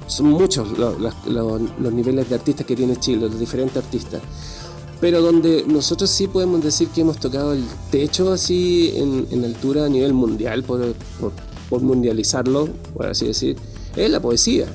son 0.07 0.27
muchos 0.27 0.77
los- 0.77 0.95
los 1.27 1.93
niveles 1.93 2.29
de 2.29 2.35
artistas 2.35 2.65
que 2.65 2.75
tiene 2.75 2.95
Chile, 2.97 3.27
los 3.27 3.39
diferentes 3.39 3.83
artistas. 3.83 4.21
Pero 4.99 5.21
donde 5.21 5.63
nosotros 5.67 6.09
sí 6.09 6.27
podemos 6.27 6.63
decir 6.63 6.87
que 6.89 7.01
hemos 7.01 7.19
tocado 7.19 7.53
el 7.53 7.63
techo 7.91 8.31
así 8.31 8.91
en, 8.95 9.27
en 9.31 9.45
altura 9.45 9.85
a 9.85 9.89
nivel 9.89 10.13
mundial, 10.13 10.63
por, 10.63 10.93
por- 11.19 11.33
por 11.69 11.81
mundializarlo, 11.81 12.69
por 12.93 13.07
así 13.07 13.27
decir, 13.27 13.57
es 13.95 14.09
la 14.09 14.19
poesía. 14.21 14.65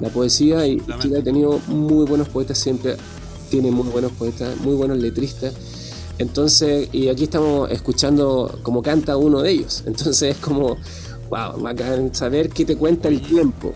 La 0.00 0.08
poesía 0.08 0.66
y. 0.66 0.80
Chile 1.00 1.18
ha 1.18 1.22
tenido 1.22 1.60
muy 1.68 2.06
buenos 2.06 2.28
poetas 2.28 2.58
siempre, 2.58 2.96
tiene 3.50 3.70
muy 3.70 3.86
buenos 3.88 4.10
poetas, 4.12 4.56
muy 4.60 4.74
buenos 4.74 4.98
letristas. 4.98 5.52
Entonces, 6.18 6.88
y 6.92 7.08
aquí 7.08 7.24
estamos 7.24 7.70
escuchando 7.70 8.58
como 8.62 8.82
canta 8.82 9.16
uno 9.16 9.42
de 9.42 9.50
ellos. 9.52 9.82
Entonces 9.86 10.22
es 10.22 10.36
como, 10.38 10.76
wow, 11.30 11.60
bacán 11.60 12.14
saber 12.14 12.48
qué 12.50 12.64
te 12.64 12.76
cuenta 12.76 13.08
el 13.08 13.20
tiempo. 13.20 13.74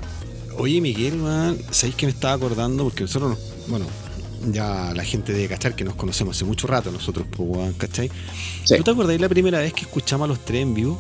Oye, 0.59 0.81
Miguel, 0.81 1.17
man, 1.19 1.59
¿sabéis 1.71 1.95
que 1.97 2.07
me 2.07 2.13
estaba 2.13 2.35
acordando? 2.35 2.85
Porque 2.85 3.03
nosotros, 3.03 3.31
nos- 3.31 3.69
bueno, 3.69 3.85
ya 4.53 4.93
la 4.95 5.05
gente 5.05 5.33
debe 5.33 5.49
cachar 5.49 5.75
que 5.75 5.85
nos 5.85 5.95
conocemos 5.95 6.37
hace 6.37 6.45
mucho 6.45 6.67
rato 6.67 6.91
nosotros, 6.91 7.27
pues, 7.31 7.75
¿cachai? 7.77 8.11
Sí. 8.65 8.77
¿Tú 8.77 8.83
te 8.85 8.91
acordáis 8.91 9.21
la 9.21 9.29
primera 9.29 9.59
vez 9.59 9.73
que 9.73 9.83
escuchamos 9.83 10.25
a 10.27 10.29
los 10.29 10.45
tres 10.45 10.63
en 10.63 10.75
vivo? 10.75 10.99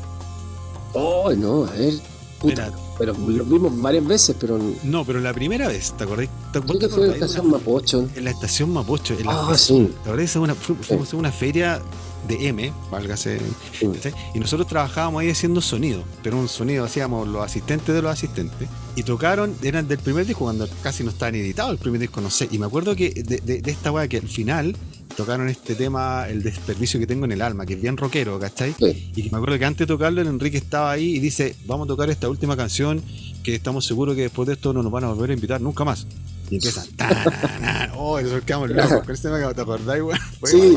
Oh, 0.94 1.32
no, 1.36 1.64
a 1.64 1.70
ver. 1.72 1.94
puta, 2.40 2.70
pero 2.98 3.12
lo 3.14 3.44
vimos 3.44 3.80
varias 3.80 4.06
veces, 4.06 4.36
pero 4.38 4.58
No, 4.82 5.04
pero 5.04 5.20
la 5.20 5.32
primera 5.32 5.68
vez, 5.68 5.92
¿te 5.96 6.04
acordáis? 6.04 6.30
¿Te 6.52 6.60
te 6.60 6.88
fue 6.88 7.04
en 7.04 7.08
la 7.10 7.14
estación 7.14 7.50
Mapocho. 7.50 8.08
En 8.14 8.24
la 8.24 8.30
estación 8.30 8.70
Mapocho. 8.72 9.14
En 9.18 9.26
la 9.26 9.48
Ah, 9.48 9.56
sí. 9.58 9.90
¿Te 10.04 10.08
acordás? 10.10 10.36
Una- 10.36 10.54
fu- 10.54 10.74
Fuimos 10.76 11.12
a 11.12 11.16
una 11.16 11.32
feria 11.32 11.80
de 12.26 12.48
M, 12.48 12.72
válgase. 12.90 13.38
Sí. 13.78 13.86
Y 14.34 14.38
nosotros 14.40 14.66
trabajábamos 14.68 15.22
ahí 15.22 15.30
haciendo 15.30 15.60
sonido, 15.60 16.02
pero 16.22 16.38
un 16.38 16.48
sonido 16.48 16.84
hacíamos 16.84 17.26
los 17.28 17.44
asistentes 17.44 17.94
de 17.94 18.02
los 18.02 18.10
asistentes. 18.12 18.68
Y 18.96 19.02
tocaron, 19.02 19.54
eran 19.62 19.86
del 19.88 19.98
primer 19.98 20.26
disco, 20.26 20.44
cuando 20.44 20.68
casi 20.82 21.04
no 21.04 21.10
estaban 21.10 21.34
editados 21.34 21.72
el 21.72 21.78
primer 21.78 22.00
disco, 22.00 22.20
no 22.20 22.30
sé. 22.30 22.48
Y 22.50 22.58
me 22.58 22.66
acuerdo 22.66 22.96
que 22.96 23.10
de, 23.10 23.38
de- 23.38 23.60
de 23.62 23.70
esta 23.70 23.92
weá 23.92 24.08
que 24.08 24.16
al 24.18 24.28
final 24.28 24.76
tocaron 25.16 25.48
este 25.48 25.74
tema, 25.74 26.26
el 26.28 26.42
desperdicio 26.42 27.00
que 27.00 27.06
tengo 27.06 27.24
en 27.24 27.32
el 27.32 27.40
alma, 27.42 27.64
que 27.64 27.74
es 27.74 27.80
bien 27.80 27.96
rockero, 27.96 28.38
¿cachai? 28.38 28.74
Sí. 28.78 29.12
Y 29.16 29.22
que 29.24 29.30
me 29.30 29.36
acuerdo 29.38 29.58
que 29.58 29.64
antes 29.64 29.78
de 29.80 29.86
tocarlo, 29.86 30.20
el 30.20 30.26
Enrique 30.28 30.58
estaba 30.58 30.90
ahí 30.90 31.16
y 31.16 31.20
dice, 31.20 31.54
vamos 31.66 31.86
a 31.86 31.88
tocar 31.88 32.10
esta 32.10 32.28
última 32.28 32.56
canción, 32.56 33.02
que 33.42 33.54
estamos 33.54 33.86
seguros 33.86 34.14
que 34.14 34.22
después 34.22 34.46
de 34.46 34.54
esto 34.54 34.72
no 34.72 34.82
nos 34.82 34.92
van 34.92 35.04
a 35.04 35.08
volver 35.08 35.30
a 35.30 35.34
invitar 35.34 35.60
nunca 35.60 35.84
más. 35.84 36.06
Y 36.50 36.56
empieza. 36.56 36.84
tan, 36.96 37.16
Oh, 37.94 38.20
nosotros 38.20 38.44
quedamos 38.44 38.70
locos. 38.70 39.02
Con 39.04 39.10
ese 39.14 39.22
tema 39.28 39.48
que 39.48 39.54
te 39.54 39.60
acordás, 39.62 40.00
weón. 40.00 40.18
Sí. 40.44 40.76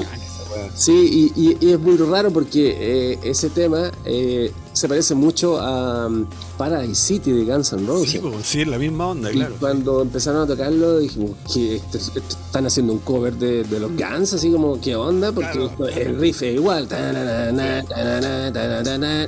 Sí, 0.75 1.31
y, 1.35 1.57
y- 1.61 1.71
es 1.71 1.79
muy 1.79 1.97
raro 1.97 2.31
porque 2.31 2.75
eh, 3.13 3.19
ese 3.23 3.49
tema 3.49 3.91
eh, 4.05 4.51
se 4.79 4.87
parece 4.87 5.13
mucho 5.15 5.59
a 5.59 6.07
um, 6.07 6.25
Paradise 6.57 6.95
City 6.95 7.31
de 7.31 7.45
Guns 7.45 7.73
N' 7.73 7.85
Roses. 7.85 8.11
Sí, 8.11 8.19
pues, 8.19 8.45
sí, 8.45 8.61
es 8.61 8.67
la 8.67 8.77
misma 8.77 9.07
onda, 9.07 9.29
Y 9.31 9.35
claro. 9.35 9.55
cuando 9.59 10.01
empezaron 10.01 10.41
a 10.43 10.47
tocarlo 10.47 10.99
dijimos 10.99 11.31
que 11.53 11.75
están 11.75 12.65
haciendo 12.65 12.93
un 12.93 12.99
cover 12.99 13.33
de, 13.35 13.63
de 13.63 13.79
los 13.79 13.91
Guns, 13.91 14.33
así 14.33 14.51
como 14.51 14.79
qué 14.79 14.95
onda, 14.95 15.31
porque 15.31 15.51
Claro, 15.51 15.65
esto- 15.67 15.85
claro. 15.85 16.01
el 16.01 16.19
riff 16.19 16.41
es 16.43 16.55
igual. 16.55 16.87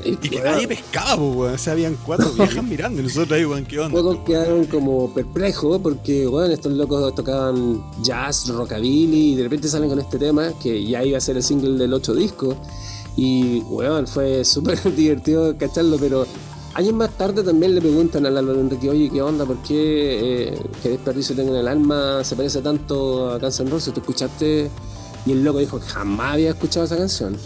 Y 0.04 0.10
Y 0.12 0.18
que 0.30 0.42
nadie 0.42 0.68
pescaba, 0.68 1.18
pues, 1.18 1.36
weón. 1.38 1.54
O 1.54 1.58
sea, 1.58 1.74
habían 1.74 1.98
cuatro 2.06 2.32
viejas 2.34 2.64
mirando 2.64 3.02
y 3.02 3.04
nosotros 3.04 3.32
ahí, 3.38 3.46
weón, 3.46 3.66
¿qué 3.66 3.80
onda? 3.80 3.98
Todos 4.00 4.18
quedaron 4.26 4.66
como 4.66 5.14
perplejos 5.14 5.80
porque, 5.82 6.26
bueno, 6.28 6.54
estos 6.54 6.72
locos 6.74 7.14
tocaban 7.16 7.84
jazz, 8.02 8.48
rockabilly 8.48 9.34
y 9.34 9.36
de 9.36 9.44
repente 9.44 9.68
salen 9.68 9.90
con 9.90 10.00
este 10.00 10.18
tema 10.18 10.54
que 10.62 10.84
ya 10.86 11.04
iba 11.04 11.18
a 11.18 11.22
ser 11.22 11.38
el 11.38 11.44
single 11.44 11.78
del 11.78 11.94
8 11.94 12.14
disco. 12.16 12.56
Y, 13.16 13.62
bueno, 13.62 14.06
fue 14.08 14.46
súper 14.46 14.80
divertido 14.96 15.56
cacharlo, 15.58 15.98
pero 15.98 16.26
años 16.74 16.94
más 16.94 17.12
tarde 17.18 17.44
también 17.44 17.76
le 17.76 17.82
preguntan 17.82 18.26
al 18.26 18.38
Álvaro 18.38 18.60
Enrique, 18.60 18.90
oye, 18.90 19.10
¿qué 19.10 19.22
onda? 19.22 19.46
¿Por 19.46 19.58
qué, 19.64 20.54
eh, 20.54 20.60
qué 20.82 20.90
desperdicio 20.90 21.36
tengo 21.36 21.52
en 21.52 21.60
el 21.60 21.68
alma? 21.68 22.24
¿Se 22.24 22.36
parece 22.36 22.62
tanto 22.62 23.30
a 23.32 23.38
Guns 23.38 23.60
N' 23.60 23.70
Roses? 23.70 23.94
¿Tú 23.94 24.00
escuchaste? 24.00 24.70
Y 25.26 25.32
el 25.34 25.44
loco 25.44 25.60
dijo, 25.60 25.80
jamás 25.80 26.34
había 26.34 26.50
escuchado 26.52 26.86
esa 26.86 26.98
canción. 26.98 27.38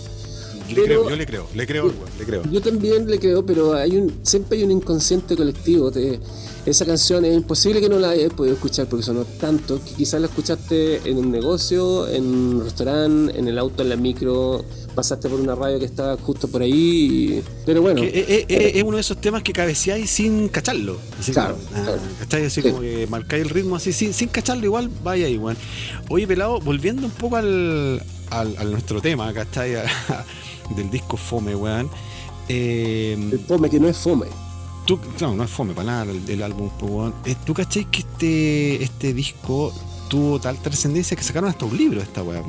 Le 0.70 0.76
pero- 0.76 0.86
creo, 0.86 1.10
yo 1.10 1.16
le 1.16 1.26
creo, 1.26 1.48
le 1.56 1.68
creo, 1.68 1.84
weón, 1.86 1.96
le 2.20 2.26
creo. 2.26 2.42
Yo 2.52 2.62
también 2.62 3.10
le 3.10 3.20
creo, 3.20 3.46
pero 3.46 3.74
hay 3.74 3.98
un, 3.98 4.20
siempre 4.24 4.58
hay 4.58 4.64
un 4.64 4.72
inconsciente 4.72 5.36
colectivo. 5.36 5.92
te- 5.92 6.20
esa 6.66 6.84
canción 6.84 7.24
es 7.26 7.36
imposible 7.36 7.80
que 7.80 7.88
no 7.88 8.00
la 8.00 8.10
hayas 8.10 8.34
podido 8.34 8.56
escuchar 8.56 8.88
porque 8.88 9.06
sonó 9.06 9.24
tanto 9.40 9.80
que 9.86 9.92
quizás 9.94 10.20
la 10.20 10.26
escuchaste 10.26 11.08
en 11.08 11.20
un 11.20 11.32
negocio, 11.32 12.08
en 12.08 12.26
un 12.26 12.64
restaurante, 12.64 13.38
en 13.38 13.48
el 13.48 13.60
auto, 13.60 13.84
en 13.84 13.90
la 13.90 13.96
micro, 13.96 14.66
pasaste 14.96 15.30
por 15.30 15.40
una 15.40 15.54
radio 15.54 15.78
que 15.78 15.86
estaba 15.86 16.18
justo 16.18 16.48
por 16.48 16.64
ahí. 16.64 16.72
y- 17.38 17.44
Pero 17.68 17.84
bueno, 17.84 18.02
es, 18.02 18.12
es- 18.16 18.46
es- 18.48 18.76
es 18.78 18.84
uno 18.84 18.98
de 18.98 19.02
esos 19.02 19.22
temas 19.22 19.44
que 19.44 19.54
cabeceáis 19.54 20.10
sin 20.10 20.50
cacharlo. 20.50 20.98
Así 21.20 21.32
Claro, 21.34 21.56
como, 21.56 21.68
ah, 21.78 21.84
claro. 21.84 22.02
¿cachai? 22.22 22.46
Así 22.46 22.62
Sí. 22.64 22.70
como 22.70 22.82
que 22.82 23.06
marcáis 23.12 23.44
el 23.44 23.50
ritmo 23.52 23.76
así, 23.76 23.94
sin, 23.94 24.12
sin 24.14 24.30
cacharlo, 24.30 24.66
igual 24.66 24.90
vaya 25.04 25.28
weón. 25.40 25.58
Oye, 26.10 26.26
pelado, 26.26 26.60
volviendo 26.62 27.06
un 27.06 27.12
poco 27.12 27.36
al, 27.36 28.02
al, 28.32 28.56
al 28.58 28.72
nuestro 28.72 29.02
tema, 29.02 29.32
¿cachai? 29.34 29.76
Del 30.76 30.90
disco 30.90 31.18
Fome, 31.18 31.56
weón. 31.56 31.90
Eh, 32.48 33.18
el 33.32 33.40
fome 33.40 33.70
que 33.70 33.80
no 33.80 33.88
es 33.88 33.98
fome. 33.98 34.28
tú, 34.86 35.00
no, 35.20 35.36
no 35.36 35.44
es 35.44 35.50
Fome 35.50 35.74
para 35.74 35.88
nada 35.88 36.12
el, 36.12 36.30
el 36.30 36.44
álbum, 36.44 36.70
pues, 36.80 36.92
weón. 36.92 37.14
Eh, 37.26 37.36
¿Tú 37.46 37.54
cachai 37.54 37.86
que 37.90 38.00
este, 38.00 38.84
este 38.84 39.14
disco 39.14 39.74
tuvo 40.10 40.40
tal 40.40 40.58
trascendencia 40.62 41.18
que 41.18 41.24
sacaron 41.24 41.50
hasta 41.50 41.66
un 41.66 41.76
libro 41.78 42.02
esta 42.02 42.22
weá? 42.24 42.44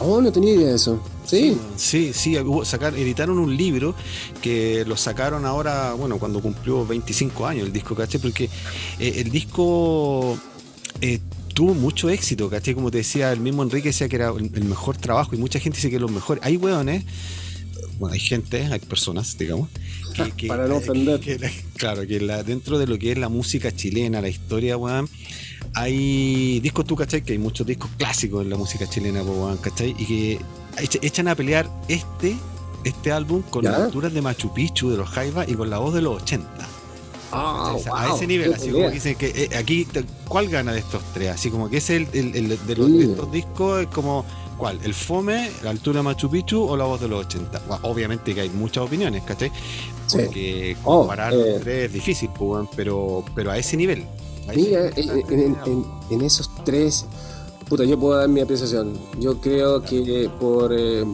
Oh, 0.00 0.20
no 0.20 0.32
tenía 0.32 0.54
idea 0.54 0.68
de 0.68 0.74
eso. 0.74 1.00
Sí. 1.24 1.56
Sí, 1.76 2.12
sí, 2.12 2.36
hubo- 2.38 2.64
sacar, 2.64 2.94
editaron 2.94 3.38
un 3.38 3.56
libro 3.56 3.94
que 4.42 4.84
lo 4.86 4.96
sacaron 4.96 5.46
ahora, 5.46 5.92
bueno, 5.94 6.18
cuando 6.18 6.40
cumplió 6.42 6.84
25 6.86 7.46
años 7.46 7.66
el 7.66 7.72
disco, 7.72 7.94
¿cachai? 7.94 8.20
Porque 8.20 8.44
eh, 8.98 9.14
el 9.18 9.30
disco 9.30 10.36
eh, 11.00 11.20
tuvo 11.54 11.72
mucho 11.74 12.10
éxito, 12.10 12.50
¿cachai? 12.50 12.74
Como 12.74 12.90
te 12.90 12.98
decía, 12.98 13.32
el 13.32 13.40
mismo 13.40 13.62
Enrique 13.62 13.88
decía 13.90 14.08
que 14.08 14.16
era 14.16 14.30
el, 14.30 14.50
el 14.54 14.64
mejor 14.64 14.96
trabajo 14.96 15.34
y 15.34 15.38
mucha 15.38 15.60
gente 15.60 15.76
dice 15.76 15.88
que 15.88 15.96
es 15.96 16.02
lo 16.02 16.08
mejor. 16.08 16.40
Hay 16.42 16.56
hueones, 16.56 17.04
bueno, 18.02 18.14
hay 18.14 18.20
gente, 18.20 18.66
hay 18.66 18.80
personas, 18.80 19.38
digamos, 19.38 19.68
que, 20.14 20.30
que- 20.32 20.46
Para 20.48 20.66
no 20.66 20.76
ofender. 20.82 21.20
que 21.20 21.38
claro, 21.76 22.04
que 22.06 22.20
la- 22.20 22.42
dentro 22.42 22.78
de 22.78 22.86
lo 22.88 22.98
que 22.98 23.12
es 23.12 23.18
la 23.18 23.28
música 23.28 23.70
chilena, 23.74 24.20
la 24.20 24.28
historia, 24.28 24.76
weón, 24.76 25.08
hay 25.74 26.60
discos, 26.60 26.84
tú, 26.84 26.96
¿cachai? 26.96 27.22
Que 27.22 27.32
hay 27.32 27.38
muchos 27.38 27.66
discos 27.66 27.90
clásicos 27.96 28.42
en 28.42 28.50
la 28.50 28.56
música 28.56 28.88
chilena, 28.88 29.22
weón, 29.22 29.56
¿cachai? 29.58 29.94
Y 29.98 30.04
que 30.06 30.38
echa- 30.78 30.98
echan 31.02 31.28
a 31.28 31.34
pelear 31.34 31.70
este, 31.88 32.36
este 32.84 33.12
álbum 33.12 33.42
con 33.42 33.64
las 33.64 33.74
alturas 33.80 34.12
de 34.12 34.20
Machu 34.20 34.52
Picchu, 34.52 34.90
de 34.90 34.96
los 34.96 35.08
Jaivas 35.08 35.48
y 35.48 35.54
con 35.54 35.70
la 35.70 35.78
voz 35.78 35.94
de 35.94 36.02
los 36.02 36.22
80. 36.22 36.48
Ah, 37.34 37.72
O 37.74 37.78
sea, 37.78 37.92
wow, 37.92 38.12
a 38.12 38.16
ese 38.16 38.26
nivel, 38.26 38.52
así 38.52 38.68
como 38.70 38.88
que 38.88 38.94
dicen 38.94 39.14
que 39.14 39.28
eh, 39.28 39.56
aquí, 39.56 39.86
¿cuál 40.28 40.48
gana 40.48 40.72
de 40.72 40.80
estos 40.80 41.02
tres? 41.14 41.30
Así 41.30 41.48
como 41.50 41.70
que 41.70 41.78
es 41.78 41.88
el, 41.88 42.06
el- 42.12 42.34
el 42.36 42.66
de, 42.66 42.76
los, 42.76 42.88
Mm. 42.90 42.98
de 42.98 43.04
estos 43.04 43.32
discos, 43.32 43.80
es 43.82 43.86
como, 43.88 44.26
¿cuál? 44.62 44.78
¿El 44.84 44.94
Fome, 44.94 45.50
la 45.64 45.70
altura 45.70 45.98
de 45.98 46.02
Machu 46.04 46.30
Picchu 46.30 46.62
o 46.62 46.76
la 46.76 46.84
voz 46.84 47.00
de 47.00 47.08
los 47.08 47.26
80? 47.26 47.62
Bueno, 47.66 47.82
obviamente 47.88 48.32
que 48.32 48.42
hay 48.42 48.48
muchas 48.50 48.84
opiniones, 48.84 49.24
¿cachai? 49.24 49.50
Sí. 50.06 50.18
Porque 50.18 50.76
Oh, 50.84 51.00
comparar 51.00 51.32
eh. 51.34 51.36
los 51.54 51.60
tres 51.62 51.86
es 51.86 51.92
difícil, 51.92 52.30
pues, 52.38 52.68
pero, 52.76 53.24
pero 53.34 53.50
a 53.50 53.58
ese 53.58 53.76
nivel. 53.76 54.06
a 54.48 54.52
ese 54.52 54.60
Mira, 54.60 54.80
nivel 54.82 54.92
en, 54.94 54.98
está 55.00 55.12
en- 55.14 55.18
en- 55.18 55.54
terminado. 55.56 56.00
en 56.10 56.22
esos 56.22 56.48
tres, 56.64 57.06
puta, 57.68 57.82
yo 57.82 57.98
puedo 57.98 58.16
dar 58.16 58.28
mi 58.28 58.40
apreciación. 58.40 58.96
Yo 59.18 59.40
creo 59.40 59.82
que 59.82 60.30
por. 60.38 60.72
eh, 60.72 61.04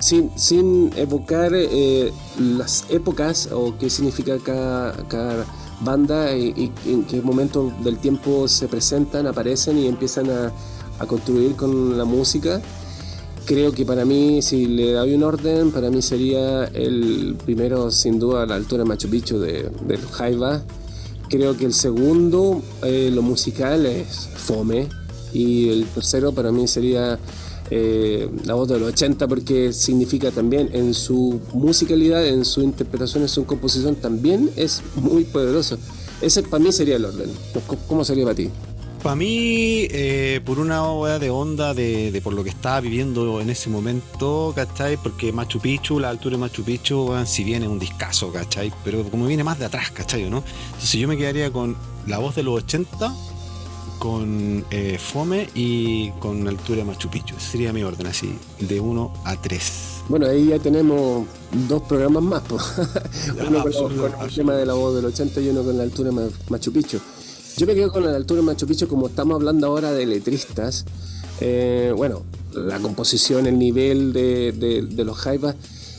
sin, 0.00 0.30
sin 0.38 0.90
evocar 0.96 1.52
eh, 1.54 2.10
las 2.38 2.86
épocas 2.88 3.50
o 3.52 3.76
qué 3.78 3.90
significa 3.90 4.38
cada, 4.38 4.92
cada 5.08 5.44
banda 5.82 6.34
y, 6.34 6.72
y 6.86 6.90
en 6.90 7.04
qué 7.04 7.20
momento 7.20 7.70
del 7.84 7.98
tiempo 7.98 8.48
se 8.48 8.66
presentan, 8.66 9.26
aparecen 9.26 9.78
y 9.78 9.86
empiezan 9.86 10.30
a, 10.30 10.52
a 10.98 11.06
construir 11.06 11.54
con 11.56 11.96
la 11.98 12.04
música. 12.04 12.60
Creo 13.44 13.70
que 13.72 13.84
para 13.84 14.04
mí, 14.04 14.42
si 14.42 14.66
le 14.66 14.92
doy 14.92 15.14
un 15.14 15.22
orden, 15.22 15.70
para 15.70 15.88
mí 15.90 16.02
sería 16.02 16.64
el 16.64 17.36
primero, 17.44 17.90
sin 17.92 18.18
duda, 18.18 18.42
a 18.42 18.46
la 18.46 18.56
altura 18.56 18.82
de 18.82 18.88
Machu 18.88 19.08
Picchu 19.08 19.38
de, 19.38 19.70
del 19.86 20.00
Jaiba. 20.00 20.62
Creo 21.28 21.56
que 21.56 21.64
el 21.64 21.72
segundo, 21.74 22.60
eh, 22.82 23.10
lo 23.12 23.22
musical, 23.22 23.86
es 23.86 24.28
Fome. 24.34 24.88
Y 25.32 25.68
el 25.68 25.84
tercero 25.86 26.32
para 26.32 26.50
mí 26.50 26.66
sería 26.66 27.18
eh, 27.70 28.28
La 28.46 28.54
voz 28.54 28.68
de 28.68 28.78
los 28.78 28.88
80, 28.90 29.28
porque 29.28 29.72
significa 29.72 30.30
también 30.30 30.70
en 30.72 30.94
su 30.94 31.40
musicalidad, 31.52 32.26
en 32.26 32.44
su 32.44 32.62
interpretación, 32.62 33.22
en 33.24 33.28
su 33.28 33.44
composición, 33.44 33.94
también 33.96 34.50
es 34.56 34.82
muy 34.96 35.24
poderoso. 35.24 35.76
Ese 36.20 36.42
para 36.42 36.62
mí 36.64 36.72
sería 36.72 36.96
el 36.96 37.04
orden. 37.04 37.30
¿Cómo- 37.66 37.80
¿Cómo 37.86 38.04
sería 38.04 38.24
para 38.24 38.36
ti? 38.36 38.48
Para 39.06 39.14
mí, 39.14 39.86
eh, 39.92 40.40
por 40.44 40.58
una 40.58 40.82
obra 40.82 41.20
de 41.20 41.30
onda 41.30 41.74
de, 41.74 42.10
de 42.10 42.20
por 42.20 42.34
lo 42.34 42.42
que 42.42 42.50
estaba 42.50 42.80
viviendo 42.80 43.40
en 43.40 43.50
ese 43.50 43.70
momento, 43.70 44.52
¿cachai? 44.52 44.96
Porque 44.96 45.32
Machu 45.32 45.60
Picchu, 45.60 46.00
la 46.00 46.10
altura 46.10 46.34
de 46.34 46.40
Machu 46.40 46.64
Picchu, 46.64 47.12
si 47.24 47.44
bien 47.44 47.62
es 47.62 47.68
un 47.68 47.78
discazo, 47.78 48.32
¿cachai? 48.32 48.72
Pero 48.84 49.04
como 49.04 49.26
viene 49.28 49.44
más 49.44 49.60
de 49.60 49.66
atrás, 49.66 49.92
¿cachai? 49.92 50.28
¿no? 50.28 50.42
Entonces 50.72 50.98
yo 50.98 51.06
me 51.06 51.16
quedaría 51.16 51.52
con 51.52 51.76
la 52.08 52.18
voz 52.18 52.34
de 52.34 52.42
los 52.42 52.64
80, 52.64 53.14
con 54.00 54.64
eh, 54.72 54.98
Fome 54.98 55.50
y 55.54 56.10
con 56.18 56.48
altura 56.48 56.78
de 56.78 56.84
Machu 56.86 57.08
Picchu. 57.08 57.36
Ese 57.36 57.52
sería 57.52 57.72
mi 57.72 57.84
orden, 57.84 58.08
así, 58.08 58.36
de 58.58 58.80
1 58.80 59.12
a 59.24 59.40
3. 59.40 59.72
Bueno, 60.08 60.26
ahí 60.26 60.46
ya 60.48 60.58
tenemos 60.58 61.26
dos 61.68 61.82
programas 61.82 62.24
más. 62.24 62.42
po. 62.42 62.56
uno 63.48 63.62
con, 63.62 63.96
la- 64.02 64.24
el 64.24 64.34
tema 64.34 64.54
de 64.54 64.66
la 64.66 64.74
voz 64.74 64.96
del 64.96 65.04
80 65.04 65.40
y 65.42 65.48
uno 65.50 65.62
con 65.62 65.76
la 65.78 65.84
altura 65.84 66.10
de 66.10 66.14
Ma- 66.16 66.28
Machu 66.48 66.72
Picchu. 66.72 66.98
Yo 67.56 67.66
me 67.66 67.74
quedo 67.74 67.90
con 67.90 68.04
la 68.04 68.14
altura 68.14 68.40
de 68.40 68.46
Machu 68.46 68.66
Picchu 68.66 68.86
como 68.86 69.06
estamos 69.08 69.34
hablando 69.36 69.66
ahora 69.66 69.92
de 69.92 70.04
letristas. 70.06 70.84
Eh, 71.40 71.92
bueno, 71.96 72.22
la 72.52 72.78
composición, 72.80 73.46
el 73.46 73.58
nivel 73.58 74.12
de, 74.12 74.52
de- 74.52 74.82
de 74.82 75.04
los 75.04 75.16
jaivas. 75.16 75.54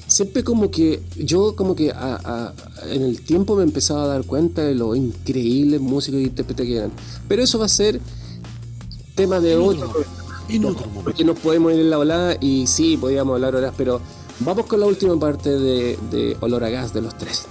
Siempre 0.08 0.44
como 0.44 0.72
que 0.72 1.02
yo 1.18 1.56
como 1.56 1.76
que 1.76 1.92
a- 1.92 2.20
a- 2.24 2.54
en 2.94 3.02
el 3.04 3.22
tiempo 3.22 3.56
me 3.56 3.64
empezaba 3.64 4.04
a 4.04 4.08
dar 4.08 4.24
cuenta 4.24 4.64
de 4.64 4.76
lo 4.76 4.96
increíbles 4.96 5.82
músicos 5.82 6.22
y 6.22 6.26
intérpretes 6.26 6.66
que 6.66 6.78
eran. 6.78 6.92
Pero 7.28 7.44
eso 7.44 7.60
va 7.60 7.66
a 7.66 7.70
ser 7.70 8.00
tema 9.16 9.40
de 9.40 9.56
otro 9.58 9.92
En 10.50 10.64
otro 10.64 10.86
momento. 10.88 11.04
porque 11.04 11.26
nos 11.26 11.38
podemos 11.40 11.74
ir 11.74 11.80
en 11.82 11.90
la 11.90 11.98
volada 11.98 12.38
y 12.40 12.68
sí, 12.68 12.98
podíamos 12.98 13.34
hablar 13.34 13.56
horas, 13.56 13.74
pero 13.76 14.00
vamos 14.42 14.66
con 14.68 14.80
la 14.80 14.86
última 14.86 15.20
parte 15.20 15.50
de, 15.50 15.98
de 16.12 16.38
Olor 16.40 16.64
a 16.64 16.70
Gas 16.70 16.94
de 16.94 17.02
los 17.02 17.18
tres. 17.18 17.46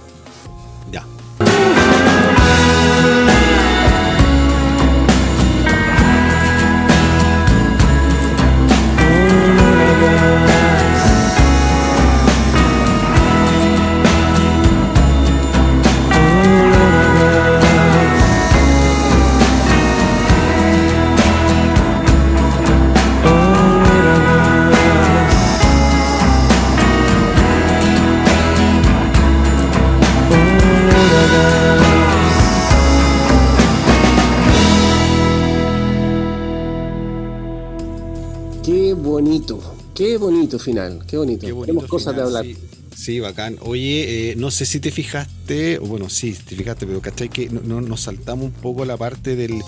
Bonito 40.57 40.64
final, 40.64 41.05
qué 41.07 41.16
bonito. 41.16 41.47
Qué 41.47 41.53
bonito 41.53 41.66
Tenemos 41.66 41.90
cosas 41.90 42.16
de 42.16 42.23
hablar. 42.23 42.45
Sí, 42.45 42.57
sí, 42.97 43.21
bacán. 43.21 43.57
Oye, 43.62 44.31
eh, 44.33 44.37
no 44.37 44.51
sé 44.51 44.66
si 44.66 44.81
te 44.81 44.90
fijaste, 44.90 45.79
bueno, 45.79 46.09
sí, 46.09 46.33
te 46.33 46.57
fijaste, 46.57 46.87
pero 46.87 47.01
¿cachai? 47.01 47.29
Que 47.29 47.49
no, 47.49 47.61
no- 47.62 47.81
nos 47.81 48.01
saltamos 48.03 48.47
un 48.47 48.53
poco 48.53 48.85
la 48.85 48.97
parte 48.97 49.37
del 49.37 49.62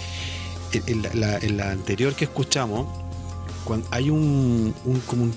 en, 0.72 0.83
en 1.12 1.20
la, 1.20 1.38
en 1.38 1.57
la 1.57 1.70
anterior 1.70 2.14
que 2.14 2.24
escuchamos, 2.27 2.87
cuando 3.64 3.87
hay 3.90 4.11
un, 4.11 4.74
un, 4.85 5.01
como 5.01 5.24
un, 5.24 5.33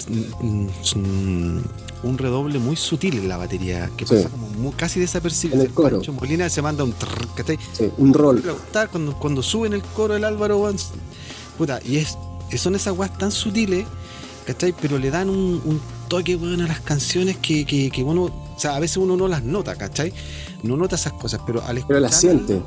un- 0.95 1.63
un- 2.03 2.17
redoble 2.17 2.59
muy 2.59 2.75
sutil 2.75 3.17
en 3.17 3.29
la 3.29 3.37
batería, 3.37 3.89
que 3.97 4.05
Sí. 4.07 4.15
pasa 4.15 4.29
como 4.29 4.47
muy- 4.49 4.73
casi 4.73 4.99
desapercibido. 4.99 5.59
En 5.61 5.67
el 5.67 5.73
coro. 5.73 5.97
Pancho 5.97 6.13
Molina 6.13 6.49
se 6.49 6.61
manda 6.61 6.83
un 6.83 6.93
trrr, 6.93 7.27
¿cachai? 7.35 7.57
Sí, 7.73 7.89
un 7.97 8.13
rol. 8.13 8.41
Cuando, 8.91 9.17
cuando 9.19 9.43
suben 9.43 9.73
el 9.73 9.81
coro 9.83 10.13
del 10.15 10.23
Álvaro 10.25 10.59
puta, 11.57 11.79
y 11.85 11.97
es, 11.97 12.17
son 12.57 12.75
esas 12.75 12.97
weas 12.97 13.15
tan 13.17 13.31
sutiles, 13.31 13.85
¿cachai? 14.45 14.73
Pero 14.79 14.97
le 14.97 15.09
dan 15.11 15.29
un, 15.29 15.61
un 15.65 15.81
toque, 16.07 16.35
weón, 16.35 16.61
a 16.61 16.67
las 16.67 16.81
canciones 16.81 17.37
que, 17.37 17.65
que, 17.65 17.89
que 17.89 18.03
uno, 18.03 18.23
o 18.23 18.55
sea, 18.57 18.75
a 18.75 18.79
veces 18.79 18.97
uno 18.97 19.15
no 19.17 19.27
las 19.27 19.43
nota, 19.43 19.75
¿cachai? 19.75 20.13
No 20.63 20.77
nota 20.77 20.95
esas 20.95 21.13
cosas, 21.13 21.41
pero 21.45 21.63
al 21.63 21.83
Pero 21.87 21.99
la 21.99 22.07
escucharlas- 22.09 22.19
siente. 22.19 22.61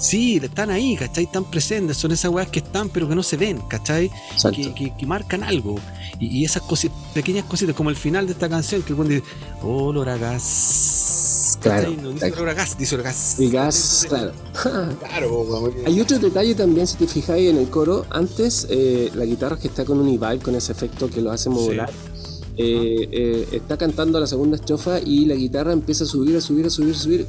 Sí, 0.00 0.36
están 0.40 0.70
ahí, 0.70 0.94
¿cachai? 0.94 1.24
Están 1.24 1.44
presentes, 1.44 1.96
son 1.96 2.12
esas 2.12 2.30
weas 2.30 2.48
que 2.48 2.60
están, 2.60 2.88
pero 2.88 3.08
que 3.08 3.16
no 3.16 3.22
se 3.24 3.36
ven, 3.36 3.58
¿cachai? 3.68 4.10
Que, 4.54 4.72
que- 4.72 4.96
que 4.96 5.06
marcan 5.06 5.42
algo. 5.42 5.74
Y, 6.20 6.26
y 6.38 6.44
esas 6.44 6.62
cosi- 6.62 6.90
pequeñas 7.14 7.44
cositas, 7.46 7.74
como 7.74 7.90
el 7.90 7.96
final 7.96 8.26
de 8.26 8.32
esta 8.32 8.48
canción, 8.48 8.82
que 8.82 8.90
el 8.90 8.94
buen 8.94 9.08
dice, 9.08 9.24
olor 9.60 10.08
a 10.08 10.16
gas. 10.16 10.42
Claro, 11.60 11.90
¿cachai? 11.90 12.02
No 12.02 12.12
dice 12.12 12.30
gas, 12.54 12.78
dice 12.78 12.94
a 12.96 13.02
gas. 13.02 13.40
El 13.40 13.50
gas, 13.50 14.04
Entonces, 14.04 14.08
claro. 14.08 14.98
Claro, 15.00 15.42
weón. 15.42 15.72
Hay 15.86 16.00
otro 16.00 16.18
detalle 16.18 16.54
también, 16.54 16.86
si 16.86 16.96
te 16.96 17.06
fijáis 17.06 17.50
en 17.50 17.56
el 17.58 17.68
coro, 17.68 18.06
antes 18.10 18.66
eh, 18.70 19.10
la 19.14 19.24
guitarra 19.24 19.58
que 19.58 19.68
está 19.68 19.84
con 19.84 19.98
un 19.98 20.08
e-vibe, 20.08 20.38
con 20.38 20.54
ese 20.54 20.72
efecto 20.72 21.08
que 21.10 21.20
lo 21.20 21.30
hace 21.32 21.50
modular, 21.50 21.90
eh, 22.56 23.08
eh, 23.12 23.48
está 23.52 23.76
cantando 23.76 24.18
la 24.20 24.26
segunda 24.26 24.56
estrofa 24.56 24.98
y 25.00 25.24
la 25.26 25.34
guitarra 25.34 25.72
empieza 25.72 26.04
a 26.04 26.06
subir, 26.06 26.36
a 26.36 26.40
subir, 26.40 26.66
a 26.66 26.70
subir, 26.70 26.94
a 26.94 26.98
subir 26.98 27.26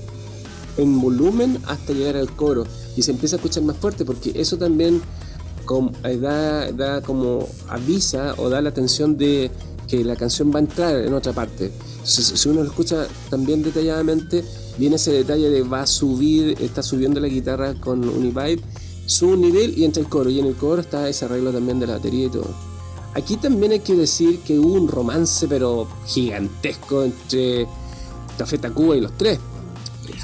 en 0.77 1.01
volumen 1.01 1.59
hasta 1.67 1.93
llegar 1.93 2.15
al 2.15 2.33
coro 2.35 2.65
y 2.95 3.01
se 3.01 3.11
empieza 3.11 3.35
a 3.35 3.37
escuchar 3.37 3.63
más 3.63 3.77
fuerte 3.77 4.05
porque 4.05 4.31
eso 4.35 4.57
también 4.57 5.01
com- 5.65 5.91
eh, 6.03 6.17
da, 6.17 6.71
da 6.71 7.01
como 7.01 7.47
avisa 7.67 8.33
o 8.37 8.49
da 8.49 8.61
la 8.61 8.69
atención 8.69 9.17
de 9.17 9.51
que 9.89 10.03
la 10.03 10.15
canción 10.15 10.51
va 10.53 10.57
a 10.57 10.61
entrar 10.61 10.95
en 10.95 11.13
otra 11.13 11.33
parte. 11.33 11.71
Si 12.03 12.47
uno 12.49 12.61
lo 12.63 12.69
escucha 12.69 13.07
también 13.29 13.63
detalladamente, 13.63 14.43
viene 14.77 14.95
ese 14.95 15.11
detalle 15.11 15.49
de 15.49 15.63
va 15.63 15.81
a 15.81 15.87
subir, 15.87 16.55
está 16.61 16.83
subiendo 16.83 17.19
la 17.19 17.27
guitarra 17.27 17.73
con 17.73 18.07
un 18.07 18.25
e-vibe, 18.25 18.61
sube 19.05 19.33
un 19.33 19.41
nivel 19.41 19.77
y 19.77 19.83
entra 19.83 20.01
el 20.01 20.07
coro. 20.07 20.29
Y 20.29 20.39
en 20.39 20.45
el 20.45 20.55
coro 20.55 20.81
está 20.81 21.09
ese 21.09 21.25
arreglo 21.25 21.51
también 21.51 21.79
de 21.79 21.87
la 21.87 21.93
batería 21.93 22.27
y 22.27 22.29
todo. 22.29 22.47
Aquí 23.15 23.37
también 23.37 23.71
hay 23.71 23.79
que 23.79 23.95
decir 23.95 24.39
que 24.39 24.59
hubo 24.59 24.75
un 24.75 24.87
romance, 24.87 25.47
pero 25.47 25.87
gigantesco, 26.05 27.03
entre 27.03 27.67
Café 28.37 28.59
Tacuba 28.59 28.95
y 28.95 29.01
los 29.01 29.17
tres. 29.17 29.39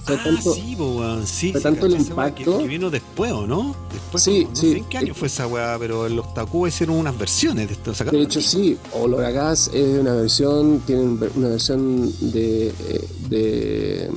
Fue 0.04 0.15
ah, 0.15 0.24
tanto- 0.24 0.54
sí, 0.54 0.62
sí. 0.62 0.76
fue 0.76 1.26
sí, 1.26 1.54
tanto 1.63 1.86
el 1.86 1.95
impacto. 1.95 2.58
Que, 2.58 2.63
que 2.63 2.67
vino 2.69 2.89
después, 2.89 3.32
¿o 3.32 3.45
no? 3.48 3.76
Después, 3.91 4.24
Sí, 4.24 4.43
como- 4.43 4.50
no 4.50 4.56
sí. 4.62 4.71
sé 4.71 4.78
en 4.78 4.86
qué 4.86 4.98
año 4.98 5.13
fue 5.13 5.28
esa 5.28 5.48
weá, 5.48 5.78
pero 5.80 6.08
los 6.10 6.34
Tacuba 6.34 6.67
hicieron 6.67 6.98
unas 6.98 7.17
versiones 7.17 7.67
de 7.67 7.74
esto. 7.74 7.93
De 8.12 8.21
hecho, 8.21 8.41
sí, 8.41 8.78
Olor 8.93 9.24
a 9.26 9.32
Gas 9.32 9.69
es 9.74 10.00
una 10.00 10.13
versión, 10.13 10.80
tienen 10.86 11.19
una 11.36 11.50
versión 11.50 12.12
de, 12.32 12.67
eh, 12.67 13.08
de 13.30 14.10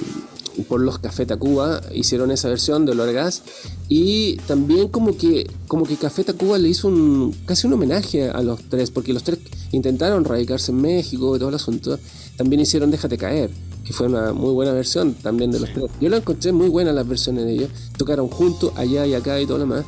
por 0.68 0.81
los 0.81 0.98
Café 0.98 1.24
Tacuba, 1.24 1.81
hicieron 1.94 2.33
esa 2.33 2.48
versión 2.48 2.85
de 2.85 2.90
Olor 2.92 3.11
a 3.11 3.12
Gas 3.12 3.42
y 3.88 4.37
también 4.48 4.88
como 4.88 5.16
que 5.16 5.48
como 5.68 5.85
que 5.85 5.96
Café 5.96 6.24
Tacuba 6.24 6.59
le 6.59 6.68
hizo 6.68 6.88
un 6.88 7.33
casi 7.46 7.68
un 7.68 7.74
homenaje 7.74 8.28
a 8.28 8.42
los 8.42 8.61
tres, 8.68 8.90
porque 8.90 9.12
los 9.12 9.22
tres 9.22 9.38
intentaron 9.70 10.24
radicarse 10.24 10.72
en 10.72 10.81
México 10.81 11.37
y 11.37 11.38
todo 11.38 11.50
el 11.50 11.54
asunto, 11.54 11.96
también 12.37 12.61
hicieron 12.61 12.90
Déjate 12.90 13.16
caer, 13.16 13.50
que 13.88 13.94
fue 13.94 14.07
una 14.07 14.35
muy 14.35 14.53
buena 14.53 14.72
versión 14.72 15.14
también 15.14 15.51
de 15.51 15.61
los 15.61 15.72
tres. 15.72 15.87
Yo 15.98 16.11
la 16.11 16.18
encontré 16.18 16.53
muy 16.53 16.68
buena 16.68 16.92
las 16.92 17.09
versiones 17.09 17.46
de 17.46 17.55
ellos, 17.55 17.70
tocaron 17.96 18.29
juntos 18.29 18.70
allá 18.77 19.07
y 19.07 19.14
acá 19.14 19.40
y 19.40 19.46
todo 19.46 19.57
lo 19.57 19.64
demás. 19.64 19.87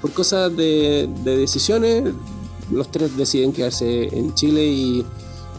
Por 0.00 0.12
cosas 0.12 0.56
de, 0.56 1.10
de 1.24 1.36
decisiones, 1.36 2.04
los 2.72 2.90
tres 2.90 3.14
deciden 3.18 3.52
quedarse 3.52 4.08
en 4.16 4.32
Chile 4.32 4.66
y, 4.66 5.04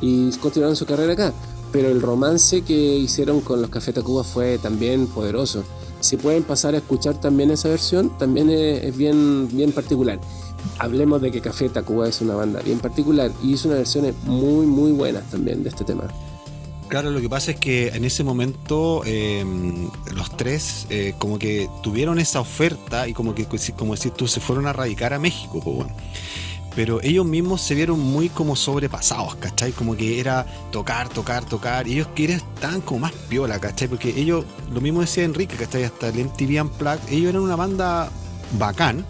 y 0.01 0.31
continuaron 0.37 0.75
su 0.75 0.87
carrera 0.87 1.13
acá. 1.13 1.31
Pero 1.71 1.89
el 1.89 2.01
romance 2.01 2.63
que 2.63 2.73
hicieron 2.97 3.41
con 3.41 3.61
los 3.61 3.69
Café 3.69 3.93
Tacuba 3.93 4.23
fue 4.23 4.57
también 4.57 5.05
poderoso. 5.05 5.63
Si 5.99 6.17
pueden 6.17 6.41
pasar 6.41 6.73
a 6.73 6.77
escuchar 6.77 7.21
también 7.21 7.51
esa 7.51 7.69
versión, 7.69 8.17
también 8.17 8.49
es, 8.49 8.83
es 8.83 8.97
bien, 8.97 9.47
bien 9.51 9.71
particular. 9.71 10.19
Hablemos 10.79 11.21
de 11.21 11.31
que 11.31 11.39
Café 11.39 11.69
Tacuba 11.69 12.09
es 12.09 12.19
una 12.19 12.33
banda 12.33 12.61
bien 12.61 12.79
particular 12.79 13.31
y 13.43 13.53
hizo 13.53 13.67
unas 13.67 13.77
versiones 13.77 14.15
muy, 14.23 14.65
muy 14.65 14.91
buenas 14.91 15.29
también 15.29 15.61
de 15.61 15.69
este 15.69 15.83
tema. 15.83 16.07
Claro, 16.87 17.09
lo 17.09 17.19
que 17.19 17.29
pasa 17.29 17.51
es 17.51 17.57
que 17.57 17.87
en 17.89 18.05
ese 18.05 18.23
momento 18.23 19.01
eh, 19.05 19.43
los 20.13 20.37
tres 20.37 20.85
eh, 20.89 21.15
como 21.17 21.39
que 21.39 21.67
tuvieron 21.81 22.19
esa 22.19 22.39
oferta 22.39 23.07
y 23.07 23.13
como 23.13 23.33
que, 23.33 23.47
como 23.75 23.95
decís 23.95 24.13
tú, 24.13 24.27
se 24.27 24.39
fueron 24.39 24.67
a 24.67 24.73
radicar 24.73 25.13
a 25.13 25.19
México. 25.19 25.87
Pero 26.75 27.01
ellos 27.01 27.25
mismos 27.25 27.61
se 27.61 27.73
vieron 27.73 27.99
muy 27.99 28.29
como 28.29 28.55
sobrepasados, 28.55 29.35
¿cachai? 29.35 29.71
Como 29.71 29.95
que 29.95 30.19
era 30.19 30.45
tocar, 30.71 31.09
tocar, 31.09 31.45
tocar. 31.45 31.87
Y 31.87 31.93
ellos 31.93 32.07
que 32.13 32.25
eran 32.25 32.37
estaban 32.37 32.81
como 32.81 32.99
más 33.01 33.13
piola, 33.29 33.59
¿cachai? 33.59 33.87
Porque 33.87 34.09
ellos, 34.09 34.45
lo 34.71 34.81
mismo 34.81 35.01
decía 35.01 35.23
Enrique, 35.23 35.55
¿cachai? 35.55 35.85
Hasta 35.85 36.09
el 36.09 36.25
MTV 36.25 36.61
Unplugged, 36.61 37.11
ellos 37.11 37.29
eran 37.29 37.41
una 37.41 37.55
banda 37.55 38.09
bacán, 38.59 39.05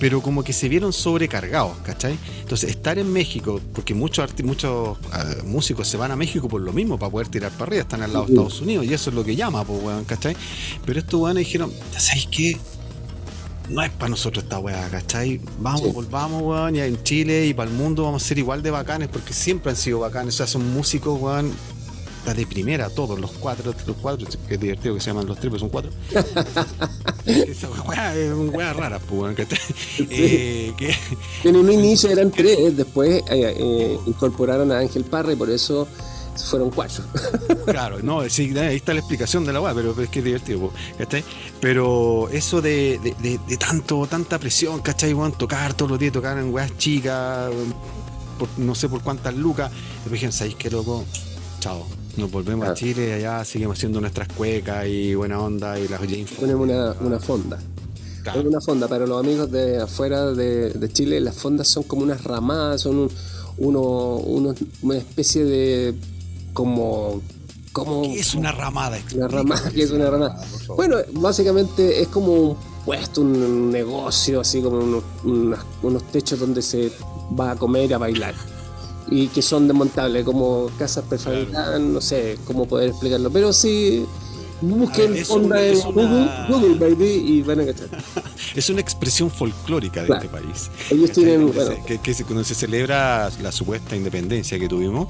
pero 0.00 0.20
como 0.20 0.42
que 0.42 0.52
se 0.52 0.68
vieron 0.68 0.92
sobrecargados, 0.92 1.76
¿cachai? 1.84 2.18
Entonces, 2.40 2.70
estar 2.70 2.98
en 2.98 3.12
México, 3.12 3.60
porque 3.74 3.94
muchos 3.94 4.30
muchos 4.42 4.98
eh, 4.98 5.42
músicos 5.44 5.88
se 5.88 5.96
van 5.96 6.10
a 6.10 6.16
México 6.16 6.48
por 6.48 6.60
lo 6.60 6.72
mismo, 6.72 6.98
para 6.98 7.10
poder 7.10 7.28
tirar 7.28 7.50
para 7.52 7.64
arriba, 7.64 7.82
están 7.82 8.02
al 8.02 8.12
lado 8.12 8.26
de. 8.26 8.32
Estados 8.32 8.60
Unidos, 8.60 8.84
y 8.86 8.92
eso 8.94 9.10
es 9.10 9.16
lo 9.16 9.24
que 9.24 9.36
llama, 9.36 9.64
pues, 9.64 9.82
weón, 9.82 10.04
¿cachai? 10.04 10.36
Pero 10.84 10.98
estos 10.98 11.20
weones 11.20 11.44
dijeron, 11.46 11.72
¿sabéis 11.96 12.28
qué? 12.30 12.58
No 13.70 13.82
es 13.82 13.90
para 13.92 14.10
nosotros 14.10 14.44
esta 14.44 14.58
weá, 14.58 14.88
¿cachai? 14.90 15.40
Vamos, 15.58 15.80
Sí. 15.80 15.90
volvamos, 15.94 16.42
weón, 16.42 16.74
ya 16.74 16.84
en 16.84 17.02
Chile 17.02 17.46
y 17.46 17.54
para 17.54 17.70
el 17.70 17.76
mundo 17.76 18.02
vamos 18.04 18.22
a 18.22 18.26
ser 18.26 18.38
igual 18.38 18.62
de 18.62 18.70
bacanes, 18.70 19.08
porque 19.08 19.32
siempre 19.32 19.70
han 19.70 19.76
sido 19.76 20.00
bacanes, 20.00 20.34
o 20.34 20.36
sea, 20.36 20.46
son 20.46 20.70
músicos, 20.74 21.18
weón, 21.18 21.50
de 22.32 22.46
primera, 22.46 22.88
todos, 22.88 23.18
los 23.20 23.32
cuatro, 23.32 23.74
los 23.86 23.96
cuatro, 24.00 24.26
que 24.48 24.54
es 24.54 24.60
divertido 24.60 24.94
que 24.94 25.00
se 25.00 25.08
llaman 25.10 25.26
los 25.26 25.38
tres, 25.38 25.50
pero 25.50 25.58
son 25.60 25.68
cuatro. 25.68 25.90
Esa 27.26 27.68
weá 27.82 28.14
es 28.16 28.32
una 28.32 28.72
rara, 28.72 28.98
pues. 28.98 29.36
Eh, 30.10 30.72
que, 30.76 30.94
En 31.44 31.56
un 31.56 31.70
inicio 31.70 32.10
eran 32.10 32.30
tres, 32.30 32.76
después 32.76 33.22
eh, 33.30 33.54
eh, 33.58 33.98
incorporaron 34.06 34.70
a 34.72 34.78
Ángel 34.78 35.04
Parra 35.04 35.32
y 35.32 35.36
por 35.36 35.50
eso 35.50 35.86
fueron 36.48 36.70
cuatro. 36.70 37.04
Claro, 37.64 37.98
no, 38.02 38.28
sí, 38.28 38.56
ahí 38.58 38.76
está 38.76 38.92
la 38.92 39.00
explicación 39.00 39.44
de 39.44 39.52
la 39.52 39.60
weá, 39.60 39.74
pero, 39.74 39.98
es 40.00 40.08
que 40.10 40.18
es 40.20 40.24
divertido, 40.24 40.70
¿cachai? 40.98 41.24
Pero 41.60 42.28
eso 42.30 42.60
de, 42.60 43.00
de, 43.02 43.14
de- 43.20 43.40
de 43.48 43.56
tanto, 43.56 44.06
tanta 44.06 44.38
presión, 44.38 44.80
¿cachai? 44.80 45.14
Tocar 45.38 45.74
todos 45.74 45.90
los 45.92 45.98
días, 46.00 46.12
tocar 46.12 46.38
en 46.38 46.52
weas 46.52 46.76
chicas, 46.78 47.50
por, 48.38 48.48
no 48.58 48.74
sé 48.74 48.88
por 48.88 49.00
cuántas 49.02 49.34
lucas. 49.34 49.70
Después 49.72 50.12
dijeron, 50.12 50.32
¿sabéis 50.32 50.56
qué 50.56 50.70
loco? 50.70 51.04
Chao. 51.60 51.86
Nos 52.16 52.30
volvemos 52.30 52.68
a. 52.68 52.74
Chile, 52.74 53.14
allá 53.14 53.44
seguimos 53.44 53.76
haciendo 53.78 54.00
nuestras 54.00 54.28
cuecas 54.28 54.86
y 54.86 55.14
buena 55.14 55.40
onda 55.40 55.78
y 55.78 55.88
las 55.88 56.00
James 56.00 56.30
Ponemos 56.38 56.62
una, 56.68 56.92
una 57.00 57.18
fonda. 57.18 57.58
Claro. 58.22 58.40
Es 58.40 58.46
una 58.46 58.60
fonda, 58.60 58.88
para 58.88 59.06
los 59.06 59.18
amigos 59.22 59.50
de 59.50 59.82
afuera 59.82 60.26
de, 60.32 60.70
de 60.70 60.92
Chile, 60.92 61.20
las 61.20 61.34
fondas 61.36 61.68
son 61.68 61.82
como 61.82 62.02
unas 62.02 62.24
ramadas, 62.24 62.80
son 62.82 62.96
un- 62.98 63.10
uno, 63.58 63.80
uno- 64.16 64.54
una 64.82 64.96
especie 64.96 65.44
de 65.44 65.94
como 66.52 67.20
como 67.72 68.02
¿Qué 68.02 68.20
es 68.20 68.34
una 68.34 68.52
ramada? 68.52 68.98
una 69.16 69.26
ramada, 69.28 69.68
¿qué 69.70 69.82
es 69.82 69.90
una 69.90 70.08
ramada? 70.08 70.40
Bueno, 70.76 70.96
básicamente 71.14 72.00
es 72.00 72.06
como 72.08 72.32
un 72.32 72.56
puesto, 72.84 73.20
un 73.20 73.70
negocio, 73.70 74.40
así 74.40 74.62
como 74.62 74.78
unos, 74.78 75.02
unas- 75.24 75.64
unos 75.82 76.04
techos 76.12 76.38
donde 76.38 76.62
se 76.62 76.92
va 77.38 77.50
a 77.50 77.56
comer 77.56 77.90
y 77.90 77.92
a 77.94 77.98
bailar. 77.98 78.34
Y 79.16 79.28
que 79.28 79.42
son 79.42 79.68
desmontables, 79.68 80.24
como 80.24 80.68
casas 80.76 81.04
prefabricadas, 81.08 81.80
no 81.80 82.00
sé 82.00 82.36
cómo 82.44 82.66
poder 82.66 82.88
explicarlo. 82.88 83.30
Pero 83.30 83.52
sí, 83.52 84.04
busquen 84.70 85.16
es 85.16 85.30
una- 85.30 85.60
en 85.60 85.72
es 85.74 85.84
una- 85.84 85.92
Google, 85.92 86.30
Google, 86.48 86.88
baby, 86.90 87.12
y 87.26 87.42
van 87.42 87.60
a 87.60 87.66
cachar. 87.66 87.88
Es 88.54 88.70
una 88.70 88.80
expresión 88.80 89.30
folclórica 89.32 90.02
de 90.02 90.06
Claro. 90.06 90.22
este 90.24 90.32
país. 90.36 90.70
Ellos 90.90 91.10
tienen, 91.10 91.52
bueno, 91.52 91.72
que, 91.86 91.98
que 91.98 92.14
se- 92.14 92.24
cuando 92.24 92.44
se 92.44 92.54
celebra 92.54 93.28
la 93.42 93.50
supuesta 93.50 93.96
independencia 93.96 94.58
que 94.60 94.68
tuvimos, 94.68 95.08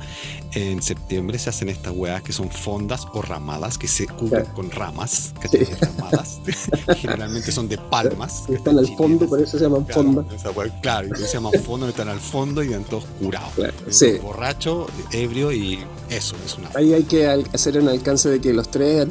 en 0.53 0.81
septiembre 0.81 1.39
se 1.39 1.51
hacen 1.51 1.69
estas 1.69 1.93
weas 1.95 2.23
que 2.23 2.33
son 2.33 2.49
fondas 2.51 3.03
o 3.13 3.21
ramadas 3.21 3.77
que 3.77 3.87
se 3.89 4.07
cubren 4.07 4.29
Claro. 4.45 4.55
con 4.55 4.71
ramas. 4.71 5.35
Sí. 5.51 5.59
Ramadas. 5.79 6.39
Generalmente 6.97 7.53
son 7.53 7.69
de 7.69 7.77
palmas. 7.77 8.45
están 8.49 8.79
al 8.79 8.87
fondo, 8.97 9.29
por 9.29 9.41
eso 9.43 9.59
se 9.59 9.65
llaman 9.65 9.85
Claro, 9.85 10.03
fonda. 10.05 10.25
wea, 10.57 10.81
claro, 10.81 11.09
y 11.15 11.21
se 11.27 11.35
llaman 11.35 11.53
fondo, 11.65 11.89
están 11.89 12.09
al 12.09 12.21
fondo 12.21 12.63
y 12.63 12.69
están 12.69 12.85
todos 12.85 13.05
curados. 13.21 13.51
Eh, 13.59 13.73
sí. 13.91 14.13
Borracho, 14.23 14.87
ebrio 15.13 15.53
y 15.53 15.81
eso 16.09 16.35
es 16.47 16.57
una. 16.57 16.71
Ahí 16.75 16.95
hay 16.95 17.03
que 17.05 17.27
hacer 17.53 17.79
un 17.79 17.89
alcance 17.89 18.31
de 18.31 18.41
que 18.41 18.53
los 18.55 18.71
tres, 18.71 19.11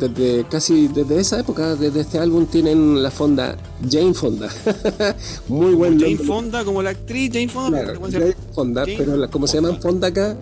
casi 0.49 0.87
desde 0.87 1.19
esa 1.19 1.39
época, 1.39 1.75
desde 1.75 2.01
este 2.01 2.19
álbum, 2.19 2.45
tienen 2.45 3.01
la 3.03 3.11
fonda 3.11 3.57
Jane 3.89 4.13
Fonda. 4.13 4.49
Muy 5.47 5.73
buen 5.75 5.99
Jane 5.99 6.11
nombre. 6.15 6.27
Fonda, 6.27 6.65
como 6.65 6.81
la 6.81 6.89
actriz 6.91 7.31
Jane 7.31 7.47
Fonda. 7.49 7.83
Claro, 7.83 7.99
pero 8.09 8.19
Jane 8.19 8.35
Fonda, 8.53 8.81
Jane 8.81 8.95
pero 8.97 9.17
la- 9.17 9.27
como 9.29 9.47
se 9.47 9.57
llaman 9.57 9.79
Fonda 9.81 10.07
acá, 10.07 10.37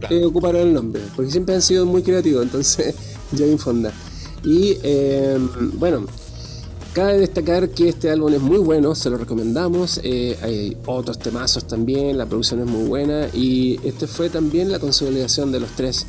Claro. 0.00 0.16
eh, 0.16 0.24
ocuparon 0.24 0.62
el 0.62 0.72
nombre, 0.74 1.02
porque 1.16 1.30
siempre 1.30 1.54
han 1.54 1.62
sido 1.62 1.84
muy 1.86 2.02
creativos, 2.02 2.42
entonces 2.42 2.94
Jane 3.36 3.58
Fonda. 3.58 3.92
Y 4.44 4.76
eh, 4.82 5.38
bueno, 5.74 6.04
Cabe 6.92 7.18
destacar 7.20 7.68
que 7.68 7.88
este 7.88 8.10
álbum 8.10 8.34
es 8.34 8.40
muy 8.40 8.58
bueno, 8.58 8.96
se 8.96 9.10
lo 9.10 9.16
recomendamos. 9.16 10.00
eh, 10.02 10.36
hay 10.42 10.76
otros 10.86 11.20
temazos 11.20 11.64
también, 11.68 12.18
la 12.18 12.26
producción 12.26 12.58
es 12.62 12.66
muy 12.66 12.88
buena. 12.88 13.28
Y 13.32 13.78
este 13.84 14.08
fue 14.08 14.28
también 14.28 14.72
la 14.72 14.80
consolidación 14.80 15.52
de 15.52 15.60
los 15.60 15.70
tres. 15.76 16.04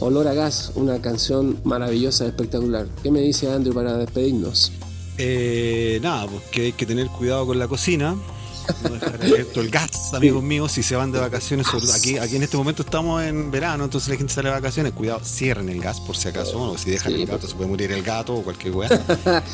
Olor 0.00 0.26
a 0.28 0.34
gas, 0.34 0.72
una 0.74 1.00
canción 1.00 1.58
maravillosa, 1.64 2.26
espectacular. 2.26 2.86
¿Qué 3.02 3.10
me 3.10 3.20
dice 3.20 3.50
Andrew 3.50 3.72
para 3.74 3.96
despedirnos? 3.96 4.72
Eh, 5.18 5.98
nada, 6.02 6.26
pues 6.26 6.42
que 6.50 6.62
hay 6.66 6.72
que 6.72 6.84
tener 6.84 7.06
cuidado 7.08 7.46
con 7.46 7.58
la 7.58 7.68
cocina. 7.68 8.16
No 8.82 8.90
dejar 8.94 9.16
abierto 9.22 9.60
el 9.60 9.68
gas, 9.68 10.14
amigos 10.14 10.42
míos, 10.42 10.72
si 10.72 10.82
se 10.82 10.96
van 10.96 11.12
de 11.12 11.20
vacaciones. 11.20 11.66
aquí, 11.94 12.16
aquí 12.16 12.36
en 12.36 12.42
este 12.42 12.56
momento 12.56 12.82
estamos 12.82 13.22
en 13.22 13.50
verano, 13.50 13.84
entonces 13.84 14.08
la 14.08 14.16
gente 14.16 14.32
sale 14.32 14.48
de 14.48 14.54
vacaciones. 14.54 14.92
Cuidado, 14.94 15.20
cierren 15.22 15.68
el 15.68 15.80
gas 15.82 16.00
por 16.00 16.16
si 16.16 16.28
acaso. 16.28 16.60
O 16.72 16.78
si 16.78 16.90
dejan 16.90 17.12
Sí, 17.12 17.20
el 17.22 17.26
gato, 17.26 17.46
se 17.46 17.54
puede 17.54 17.68
morir 17.68 17.92
el 17.92 18.02
gato 18.02 18.34
o 18.34 18.42
cualquier 18.42 18.74
weá. 18.74 18.88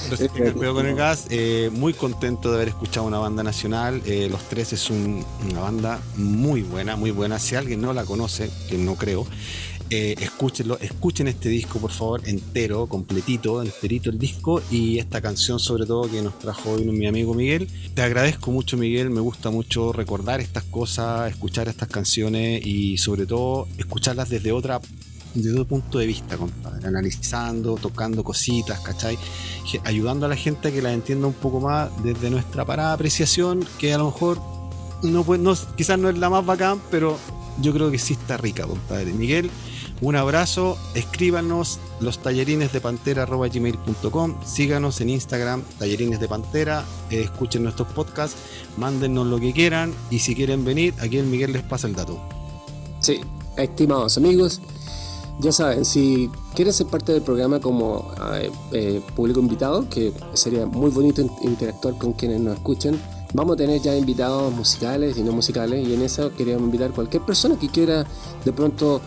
Entonces 0.05 0.33
tengan 0.35 0.53
cuidado 0.55 0.77
con 0.77 0.87
el 0.87 0.95
gas. 0.95 1.25
Eh, 1.29 1.71
muy 1.73 1.93
contento 1.93 2.51
de 2.51 2.57
haber 2.57 2.69
escuchado 2.69 3.05
una 3.07 3.19
banda 3.19 3.43
nacional. 3.43 4.01
Eh, 4.07 4.29
Los 4.31 4.43
Tres 4.45 4.73
es 4.73 4.89
un- 4.91 5.25
una 5.51 5.61
banda 5.61 6.01
muy 6.17 6.63
buena, 6.63 6.95
muy 6.97 7.11
buena. 7.11 7.39
Si 7.41 7.57
alguien 7.57 7.81
no 7.81 7.93
la 7.93 8.05
conoce, 8.05 8.49
que 8.69 8.79
no 8.79 8.95
creo, 8.95 9.27
eh, 9.91 10.15
escúchenlo, 10.21 10.79
escuchen 10.79 11.27
este 11.27 11.49
disco 11.49 11.81
por 11.81 11.91
favor 11.91 12.23
entero, 12.25 12.87
completito, 12.87 13.61
enterito 13.61 14.09
el 14.09 14.19
disco 14.19 14.63
y 14.71 14.99
esta 15.01 15.21
canción 15.21 15.59
sobre 15.59 15.85
todo 15.85 16.09
que 16.09 16.23
nos 16.23 16.39
trajo 16.39 16.71
hoy 16.71 16.85
mi 16.85 17.07
amigo 17.07 17.35
Miguel. 17.35 17.69
Te 17.95 18.03
agradezco 18.03 18.53
mucho 18.53 18.77
Miguel, 18.77 19.11
me 19.11 19.21
gusta 19.21 19.51
mucho 19.51 19.93
recordar 19.93 20.41
estas 20.41 20.63
cosas, 20.63 21.31
escuchar 21.31 21.69
estas 21.69 21.89
canciones 21.89 22.65
y 22.65 22.99
sobre 22.99 23.27
todo 23.27 23.67
escucharlas 23.79 24.29
desde 24.29 24.53
otra 24.53 24.81
desde 25.35 25.53
otro 25.53 25.65
punto 25.65 25.99
de 25.99 26.07
vista, 26.07 26.37
compadre, 26.37 26.87
analizando, 26.87 27.75
tocando 27.77 28.25
cositas, 28.25 28.81
¿cachai? 28.81 29.19
Ayudando 29.85 30.27
a 30.27 30.29
la 30.29 30.37
gente 30.37 30.69
a 30.69 30.71
que 30.73 30.83
la 30.83 30.93
entienda 30.93 31.27
un 31.27 31.35
poco 31.35 31.61
más 31.61 31.91
desde 32.03 32.31
nuestra 32.31 32.65
parada 32.65 32.93
apreciación, 32.93 33.65
que 33.79 33.93
a 33.93 33.99
lo 33.99 34.07
mejor 34.07 34.41
no 35.03 35.25
quizás 35.77 35.99
no 35.99 36.11
es 36.11 36.19
la 36.19 36.31
más 36.31 36.45
bacán, 36.45 36.81
pero 36.91 37.17
yo 37.61 37.73
creo 37.73 37.91
que 37.91 37.99
sí 37.99 38.15
está 38.15 38.37
rica, 38.37 38.67
compadre. 38.67 39.13
Miguel, 39.13 39.51
un 40.03 40.17
abrazo, 40.17 40.79
escríbanos 40.95 41.79
los 42.01 42.19
tallerines 42.19 42.73
de 42.73 42.81
pantera 42.81 43.27
síganos 44.45 45.01
en 45.01 45.11
Instagram, 45.11 45.63
tallerines 45.79 46.21
de 46.21 46.29
pantera, 46.29 46.85
eh, 47.11 47.21
escuchen 47.21 47.63
nuestros 47.63 47.89
podcasts, 47.89 48.37
mándennos 48.79 49.27
lo 49.27 49.39
que 49.39 49.53
quieran 49.53 49.93
y 50.11 50.21
si 50.21 50.35
quieren 50.35 50.65
venir, 50.65 50.95
aquí 51.01 51.19
el 51.19 51.27
Miguel 51.27 51.53
les 51.53 51.63
pasa 51.63 51.87
el 51.87 51.95
dato. 51.95 52.19
Sí, 53.01 53.21
estimados 53.57 54.17
amigos, 54.17 54.61
ya 55.41 55.53
saben, 55.53 55.85
si 55.85 56.31
quieren 56.55 56.73
ser 56.73 56.87
parte 56.87 57.13
del 57.13 57.23
programa 57.23 57.61
como 57.61 58.11
eh, 58.35 58.51
eh, 58.73 59.03
público 59.15 59.41
invitado, 59.41 59.89
que 59.89 60.13
sería 60.35 60.65
muy 60.67 60.91
bonito 60.91 61.21
in- 61.21 61.31
interactuar 61.43 61.97
con 61.99 62.15
quienes 62.15 62.41
nos 62.41 62.55
escuchen, 62.55 63.01
vamos 63.33 63.55
a 63.55 63.57
tener 63.57 63.81
ya 63.81 63.95
invitados 63.95 64.53
musicales 64.53 65.17
y 65.17 65.23
no 65.23 65.33
musicales, 65.33 65.87
y 65.87 65.95
en 65.95 66.03
eso 66.03 66.35
queríamos 66.35 66.65
invitar 66.65 66.91
cualquier 66.91 67.23
persona 67.23 67.59
que 67.59 67.69
quiera 67.69 68.07
de 68.45 68.53
pronto 68.53 69.01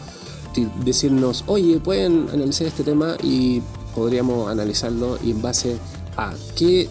decirnos, 0.83 1.43
oye, 1.47 1.79
pueden 1.79 2.27
analizar 2.31 2.67
este 2.67 2.83
tema 2.83 3.15
y 3.21 3.61
podríamos 3.95 4.49
analizarlo 4.49 5.17
y 5.23 5.31
en 5.31 5.41
base 5.41 5.77
a 6.17 6.33
qué 6.55 6.87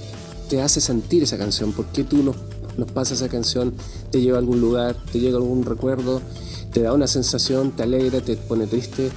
te 0.49 0.61
hace 0.63 0.81
sentir 0.81 1.23
esa 1.23 1.39
canción, 1.39 1.73
por 1.73 1.87
qué 1.87 2.05
tú 2.05 2.23
nos, 2.23 2.37
nos 2.77 2.91
pasas 2.93 3.19
esa 3.21 3.29
canción, 3.29 3.73
te 4.11 4.21
lleva 4.21 4.37
a 4.37 4.41
algún 4.41 4.61
lugar, 4.61 4.97
te 5.13 5.19
llega 5.21 5.37
algún 5.37 5.65
recuerdo, 5.65 6.21
te 6.73 6.83
da 6.83 6.93
una 6.93 7.07
sensación, 7.07 7.73
te 7.73 7.83
alegra, 7.85 8.21
te 8.21 8.37
pone 8.37 8.67
triste, 8.67 9.11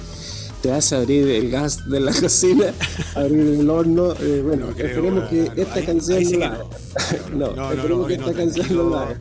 te 0.62 0.72
hace 0.72 0.96
abrir 0.96 1.28
el 1.28 1.50
gas 1.50 1.88
de 1.88 2.00
la 2.00 2.12
cocina, 2.20 2.72
abrir 3.14 3.60
el 3.60 3.68
horno. 3.70 4.12
eh, 4.20 4.42
bueno, 4.44 4.66
No 4.68 4.72
creo, 4.74 4.86
esperemos 4.88 5.28
que 5.28 5.36
no, 5.44 5.52
esta 5.62 5.74
ahí- 5.74 5.86
canción 5.86 6.18
ahí 6.18 6.24
sí 6.24 6.36
no 7.32 7.50
que 7.50 7.56
la 7.56 7.56
no. 7.56 7.72
esperemos 7.72 8.06
que 8.08 8.14
esta 8.14 8.32
canción 8.32 8.76
no 8.76 8.90
la. 8.90 9.20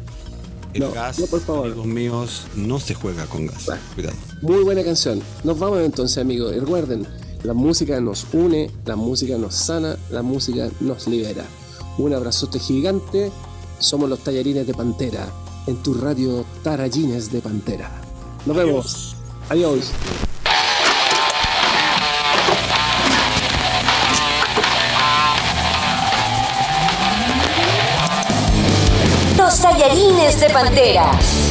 El 0.75 0.81
No, 0.81 0.91
gas, 0.91 1.19
no, 1.19 1.25
por 1.27 1.39
favor. 1.39 1.65
amigos 1.67 1.85
míos, 1.88 2.41
no 2.55 2.79
se 2.81 2.93
juega 2.93 3.25
con 3.27 3.47
gas. 3.47 3.65
Cuidado. 3.95 4.15
Muy 4.41 4.61
buena 4.63 4.83
canción. 4.83 5.21
Nos 5.45 5.57
vamos 5.57 5.79
entonces, 5.79 6.17
amigos. 6.17 6.53
Recuerden, 6.53 7.07
la 7.43 7.53
música 7.53 7.99
nos 8.01 8.27
une, 8.33 8.69
la 8.85 8.97
música 8.97 9.38
nos 9.38 9.55
sana, 9.55 9.95
la 10.11 10.21
música 10.21 10.69
nos 10.81 11.07
libera. 11.07 11.45
Un 11.97 12.13
abrazote 12.13 12.59
gigante. 12.59 13.31
Somos 13.79 14.09
los 14.09 14.19
tallarines 14.19 14.67
de 14.67 14.73
Pantera. 14.73 15.27
En 15.65 15.77
tu 15.81 15.93
radio 15.93 16.43
Tarallines 16.61 17.31
de 17.31 17.39
Pantera. 17.39 17.89
Nos 18.45 18.57
vemos. 18.57 19.15
Adiós. 19.49 19.91
Tallarines 30.25 30.39
de 30.39 30.49
Pantera. 30.49 31.44